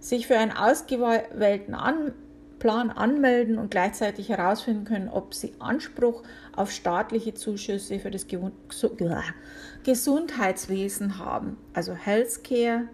sich 0.04 0.26
für 0.26 0.36
einen 0.36 0.52
ausgewählten 0.52 1.74
An 1.74 2.12
Plan 2.58 2.90
anmelden 2.90 3.58
und 3.58 3.70
gleichzeitig 3.70 4.28
herausfinden 4.28 4.84
können, 4.84 5.08
ob 5.08 5.34
sie 5.34 5.54
Anspruch 5.58 6.22
auf 6.54 6.70
staatliche 6.70 7.34
Zuschüsse 7.34 7.98
für 7.98 8.10
das 8.10 8.26
Gesundheitswesen 9.84 11.18
haben. 11.18 11.56
Also 11.74 11.94
Healthcare, 11.94 12.88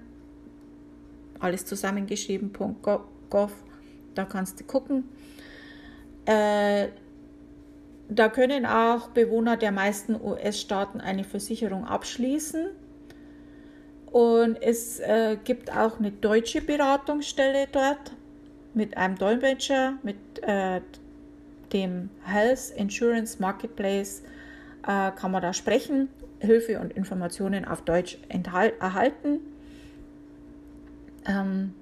alles 1.39 1.67
zusammengeschrieben, 1.67 2.53
.gov, 2.53 3.53
da 4.15 4.25
kannst 4.25 4.61
du 4.61 4.65
gucken. 4.65 5.05
Äh, 6.27 6.89
da 8.09 8.29
können 8.29 8.67
auch 8.67 9.09
Bewohner 9.09 9.57
der 9.57 9.73
meisten 9.73 10.21
US-Staaten 10.21 11.01
eine 11.01 11.25
Versicherung 11.25 11.85
abschließen 11.85 12.71
und 14.13 14.61
es 14.61 14.99
äh, 15.01 15.37
gibt 15.45 15.75
auch 15.75 15.99
eine 15.99 16.11
deutsche 16.11 16.61
Beratungsstelle 16.61 17.69
dort 17.71 18.13
mit 18.75 18.97
einem 18.97 19.17
Dolmetscher, 19.17 19.95
mit 20.03 20.17
äh, 20.43 20.81
dem 21.73 22.11
Health 22.25 22.73
Insurance 22.77 23.41
Marketplace 23.41 24.23
äh, 24.83 25.13
kann 25.13 25.31
man 25.31 25.43
da 25.43 25.53
sprechen, 25.53 26.09
Hilfe 26.41 26.81
und 26.81 26.93
Informationen 26.93 27.65
auf 27.65 27.83
Deutsch 27.83 28.19
erhalten. 28.29 29.41
Ähm, 31.27 31.75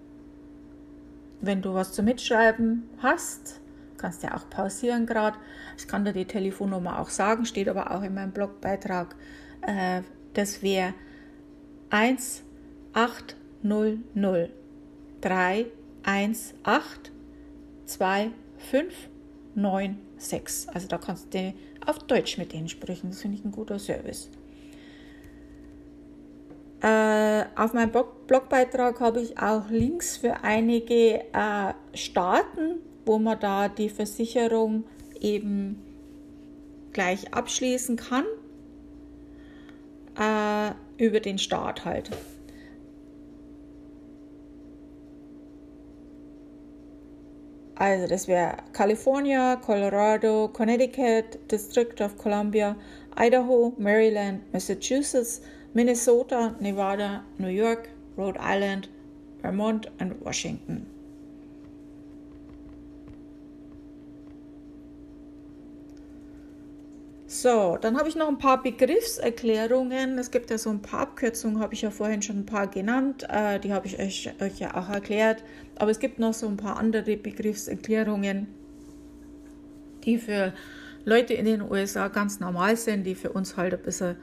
wenn 1.40 1.62
du 1.62 1.72
was 1.74 1.92
zu 1.92 2.02
mitschreiben 2.02 2.88
hast, 2.98 3.60
kannst 3.96 4.22
du 4.22 4.26
ja 4.26 4.36
auch 4.36 4.50
pausieren 4.50 5.06
gerade. 5.06 5.38
Ich 5.76 5.86
kann 5.86 6.04
dir 6.04 6.12
die 6.12 6.24
Telefonnummer 6.24 6.98
auch 6.98 7.08
sagen, 7.08 7.46
steht 7.46 7.68
aber 7.68 7.92
auch 7.92 8.02
in 8.02 8.14
meinem 8.14 8.32
Blogbeitrag. 8.32 9.14
Äh, 9.62 10.02
das 10.34 10.62
wäre 10.62 10.94
1 11.90 12.42
8 12.92 13.36
0 13.62 13.98
0 14.14 14.50
3 15.20 15.66
1 16.02 16.54
8 16.62 17.12
2 17.86 18.30
5 18.58 18.94
9 19.54 19.98
6. 20.18 20.68
Also 20.68 20.88
da 20.88 20.98
kannst 20.98 21.32
du 21.34 21.54
auf 21.86 21.98
Deutsch 22.00 22.38
mit 22.38 22.52
denen 22.52 22.68
sprechen. 22.68 23.10
Das 23.10 23.20
finde 23.20 23.38
ich 23.38 23.44
ein 23.44 23.52
guter 23.52 23.78
Service. 23.78 24.28
Äh, 26.80 27.44
auf 27.56 27.72
meinem 27.72 27.90
Blog 27.90 28.26
Blogbeitrag 28.28 29.00
habe 29.00 29.20
ich 29.20 29.38
auch 29.38 29.68
Links 29.68 30.16
für 30.16 30.44
einige 30.44 31.24
äh, 31.32 31.72
Staaten, 31.94 32.76
wo 33.04 33.18
man 33.18 33.40
da 33.40 33.68
die 33.68 33.88
Versicherung 33.88 34.84
eben 35.20 35.82
gleich 36.92 37.32
abschließen 37.34 37.96
kann. 37.96 38.24
Äh, 40.16 40.74
über 40.98 41.20
den 41.20 41.38
Staat 41.38 41.84
halt. 41.84 42.10
Also 47.76 48.08
das 48.08 48.26
wäre 48.26 48.56
California, 48.72 49.54
Colorado, 49.56 50.48
Connecticut, 50.48 51.38
District 51.50 52.00
of 52.00 52.18
Columbia, 52.18 52.74
Idaho, 53.16 53.72
Maryland, 53.78 54.42
Massachusetts, 54.52 55.40
Minnesota, 55.74 56.56
Nevada, 56.58 57.22
New 57.38 57.46
York, 57.46 57.88
Rhode 58.16 58.40
Island, 58.40 58.88
Vermont 59.40 59.88
und 60.00 60.24
Washington. 60.24 60.97
So, 67.30 67.76
dann 67.78 67.98
habe 67.98 68.08
ich 68.08 68.16
noch 68.16 68.26
ein 68.26 68.38
paar 68.38 68.62
Begriffserklärungen. 68.62 70.16
Es 70.18 70.30
gibt 70.30 70.48
ja 70.48 70.56
so 70.56 70.70
ein 70.70 70.80
paar 70.80 71.00
Abkürzungen, 71.00 71.60
habe 71.60 71.74
ich 71.74 71.82
ja 71.82 71.90
vorhin 71.90 72.22
schon 72.22 72.38
ein 72.38 72.46
paar 72.46 72.68
genannt. 72.68 73.26
Äh, 73.28 73.60
die 73.60 73.74
habe 73.74 73.86
ich 73.86 73.98
euch, 73.98 74.32
euch 74.40 74.58
ja 74.58 74.74
auch 74.74 74.88
erklärt. 74.88 75.44
Aber 75.76 75.90
es 75.90 75.98
gibt 75.98 76.18
noch 76.18 76.32
so 76.32 76.48
ein 76.48 76.56
paar 76.56 76.78
andere 76.78 77.18
Begriffserklärungen, 77.18 78.46
die 80.04 80.16
für 80.16 80.54
Leute 81.04 81.34
in 81.34 81.44
den 81.44 81.60
USA 81.60 82.08
ganz 82.08 82.40
normal 82.40 82.78
sind, 82.78 83.04
die 83.04 83.14
für 83.14 83.30
uns 83.30 83.58
halt 83.58 83.74
ein 83.74 83.82
bisschen 83.82 84.16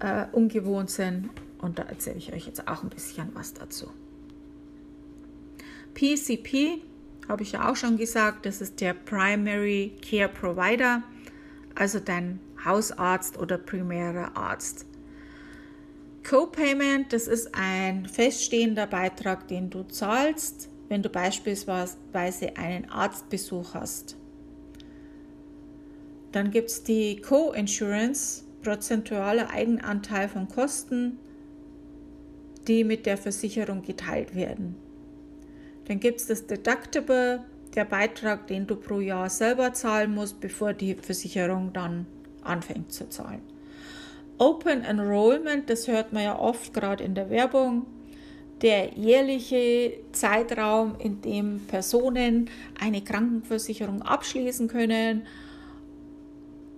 äh, 0.00 0.26
ungewohnt 0.32 0.90
sind. 0.90 1.30
Und 1.62 1.78
da 1.78 1.84
erzähle 1.84 2.18
ich 2.18 2.30
euch 2.34 2.46
jetzt 2.46 2.68
auch 2.68 2.82
ein 2.82 2.90
bisschen 2.90 3.28
was 3.32 3.54
dazu. 3.54 3.86
PCP 5.94 6.82
habe 7.26 7.42
ich 7.42 7.52
ja 7.52 7.70
auch 7.70 7.76
schon 7.76 7.96
gesagt, 7.96 8.44
das 8.44 8.60
ist 8.60 8.82
der 8.82 8.92
Primary 8.92 9.92
Care 10.06 10.28
Provider 10.28 11.02
also 11.74 11.98
dein 12.00 12.40
Hausarzt 12.64 13.38
oder 13.38 13.58
primärer 13.58 14.36
Arzt. 14.36 14.86
Co-Payment, 16.28 17.12
das 17.12 17.26
ist 17.26 17.50
ein 17.54 18.06
feststehender 18.06 18.86
Beitrag, 18.86 19.46
den 19.48 19.68
du 19.68 19.82
zahlst, 19.82 20.70
wenn 20.88 21.02
du 21.02 21.10
beispielsweise 21.10 22.56
einen 22.56 22.88
Arztbesuch 22.90 23.74
hast. 23.74 24.16
Dann 26.32 26.50
gibt 26.50 26.70
es 26.70 26.82
die 26.82 27.20
Co-Insurance, 27.20 28.44
prozentualer 28.62 29.50
Eigenanteil 29.50 30.28
von 30.28 30.48
Kosten, 30.48 31.18
die 32.66 32.84
mit 32.84 33.06
der 33.06 33.18
Versicherung 33.18 33.82
geteilt 33.82 34.34
werden. 34.34 34.76
Dann 35.86 36.00
gibt 36.00 36.20
es 36.20 36.26
das 36.26 36.46
Deductible, 36.46 37.44
der 37.74 37.84
Beitrag, 37.84 38.46
den 38.46 38.66
du 38.66 38.76
pro 38.76 39.00
Jahr 39.00 39.28
selber 39.28 39.72
zahlen 39.72 40.14
musst, 40.14 40.40
bevor 40.40 40.72
die 40.72 40.94
Versicherung 40.94 41.72
dann 41.72 42.06
anfängt 42.42 42.92
zu 42.92 43.08
zahlen. 43.08 43.42
Open 44.38 44.82
Enrollment, 44.82 45.70
das 45.70 45.88
hört 45.88 46.12
man 46.12 46.24
ja 46.24 46.38
oft 46.38 46.74
gerade 46.74 47.04
in 47.04 47.14
der 47.14 47.30
Werbung, 47.30 47.86
der 48.62 48.94
jährliche 48.94 49.94
Zeitraum, 50.12 50.96
in 50.98 51.20
dem 51.20 51.60
Personen 51.66 52.50
eine 52.80 53.02
Krankenversicherung 53.02 54.02
abschließen 54.02 54.68
können. 54.68 55.26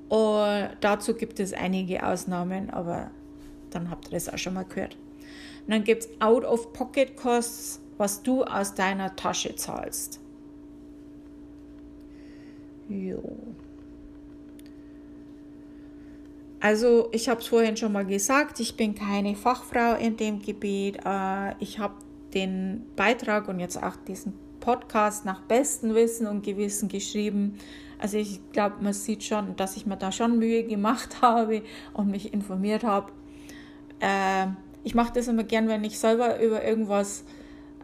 Und 0.09 0.69
dazu 0.81 1.15
gibt 1.15 1.41
es 1.41 1.53
einige 1.53 2.07
Ausnahmen, 2.07 2.71
aber 2.71 3.11
dann 3.71 3.91
habt 3.91 4.07
ihr 4.07 4.13
das 4.13 4.29
auch 4.29 4.39
schon 4.39 4.55
mal 4.55 4.65
gehört. 4.65 4.97
Und 5.67 5.73
dann 5.73 5.85
gibt 5.85 6.05
es 6.05 6.21
Out-of-Pocket-Costs, 6.21 7.81
was 7.97 8.23
du 8.23 8.45
aus 8.45 8.75
deiner 8.75 9.17
Tasche 9.17 9.57
zahlst. 9.57 10.21
Jo. 12.89 13.23
Also 16.61 17.09
ich 17.13 17.29
habe 17.29 17.41
es 17.41 17.47
vorhin 17.47 17.77
schon 17.77 17.93
mal 17.93 18.07
gesagt, 18.07 18.61
ich 18.61 18.77
bin 18.77 18.95
keine 18.95 19.37
Fachfrau 19.37 19.95
in 19.95 20.17
dem 20.17 20.41
Gebiet. 20.41 20.99
Äh, 21.05 21.55
ich 21.61 21.79
habe 21.79 21.95
den 22.35 22.87
Beitrag 22.97 23.49
und 23.49 23.61
jetzt 23.61 23.83
auch 23.83 23.97
diesen 24.07 24.35
Podcast 24.61 25.25
nach 25.25 25.43
bestem 25.43 25.95
Wissen 25.95 26.27
und 26.27 26.45
Gewissen 26.45 26.89
geschrieben. 26.89 27.59
Also 27.99 28.19
ich 28.19 28.41
glaube, 28.53 28.77
man 28.81 28.93
sieht 28.93 29.23
schon, 29.23 29.55
dass 29.57 29.77
ich 29.77 29.87
mir 29.87 29.97
da 29.97 30.11
schon 30.13 30.39
Mühe 30.39 30.65
gemacht 30.65 31.19
habe 31.23 31.63
und 31.93 32.11
mich 32.11 32.33
informiert 32.33 32.85
habe. 32.85 33.13
Äh, 34.01 34.49
ich 34.83 34.95
mache 34.95 35.13
das 35.15 35.29
immer 35.29 35.45
gern, 35.45 35.69
wenn 35.69 35.85
ich 35.85 35.99
selber 35.99 36.41
über 36.41 36.65
irgendwas 36.65 37.25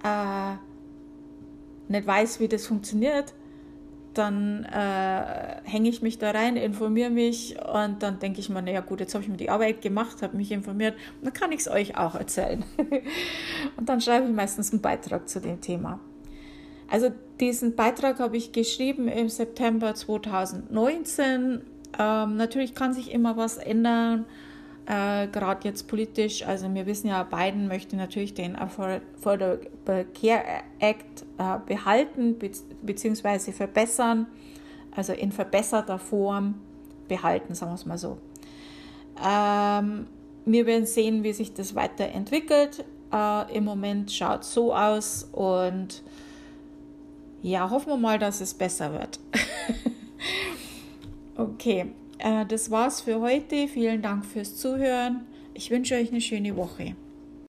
äh, 0.05 0.55
nicht 1.89 2.07
weiß, 2.07 2.41
wie 2.41 2.49
das 2.49 2.67
funktioniert, 2.67 3.35
dann 4.15 4.65
äh, 4.65 5.61
hänge 5.65 5.89
ich 5.89 6.03
mich 6.03 6.19
da 6.19 6.31
rein, 6.31 6.57
informiere 6.57 7.11
mich 7.11 7.57
und 7.63 8.03
dann 8.03 8.19
denke 8.19 8.41
ich 8.41 8.49
mir, 8.49 8.63
naja 8.63 8.81
gut, 8.81 9.01
jetzt 9.01 9.15
habe 9.15 9.25
ich 9.25 9.31
mir 9.31 9.37
die 9.37 9.51
Arbeit 9.51 9.83
gemacht, 9.83 10.23
habe 10.23 10.37
mich 10.37 10.53
informiert, 10.53 10.95
dann 11.23 11.33
kann 11.33 11.53
ich 11.53 11.61
es 11.61 11.69
euch 11.69 11.97
auch 11.97 12.15
erzählen. 12.15 12.65
und 13.77 13.89
dann 13.89 14.01
schreibe 14.01 14.27
ich 14.27 14.35
meistens 14.35 14.73
einen 14.73 14.83
Beitrag 14.83 15.29
zu 15.29 15.41
dem 15.41 15.61
Thema. 15.61 16.01
Also 16.91 17.11
diesen 17.41 17.75
Beitrag 17.75 18.19
habe 18.19 18.37
ich 18.37 18.53
geschrieben 18.53 19.09
im 19.09 19.29
September 19.29 19.95
2019. 19.95 21.63
Ähm, 21.99 22.37
natürlich 22.37 22.75
kann 22.75 22.93
sich 22.93 23.11
immer 23.13 23.37
was 23.37 23.57
ändern, 23.57 24.27
äh, 24.87 25.29
gerade 25.29 25.69
jetzt 25.69 25.87
politisch. 25.89 26.47
Also 26.47 26.73
wir 26.73 26.87
wissen 26.87 27.09
ja, 27.09 27.23
Biden 27.23 27.69
möchte 27.69 27.97
natürlich 27.97 28.35
den 28.35 28.57
Affordable 28.57 29.61
Care 30.21 30.45
Act 30.81 31.25
äh, 31.39 31.59
behalten 31.67 32.39
be 32.39 32.51
bzw. 32.83 33.53
verbessern, 33.53 34.27
also 34.95 35.13
in 35.13 35.33
verbesserter 35.33 35.99
Form 35.99 36.57
behalten, 37.09 37.55
sagen 37.55 37.73
wir 37.73 37.77
es 37.77 37.87
mal 37.87 37.99
so. 37.99 38.19
Ähm, 39.25 40.07
wir 40.45 40.67
werden 40.67 40.87
sehen, 40.87 41.23
wie 41.23 41.33
sich 41.33 41.55
das 41.55 41.75
weiterentwickelt. 41.75 42.85
Äh, 43.13 43.57
Im 43.57 43.65
Moment 43.65 44.11
schaut 44.11 44.43
es 44.43 44.53
so 44.53 44.75
aus 44.75 45.29
und 45.33 46.03
ja, 47.43 47.71
hoffen 47.71 47.91
wir 47.91 47.97
mal, 47.97 48.19
dass 48.19 48.41
es 48.41 48.55
besser 48.55 48.93
wird. 48.93 49.19
okay, 51.37 51.93
das 52.45 52.71
war's 52.71 53.01
für 53.01 53.21
heute. 53.21 53.67
Vielen 53.67 54.01
Dank 54.01 54.25
fürs 54.25 54.57
Zuhören. 54.57 55.27
Ich 55.55 55.71
wünsche 55.71 55.97
euch 55.97 56.11
eine 56.11 56.21
schöne 56.21 56.57
Woche. 56.57 56.95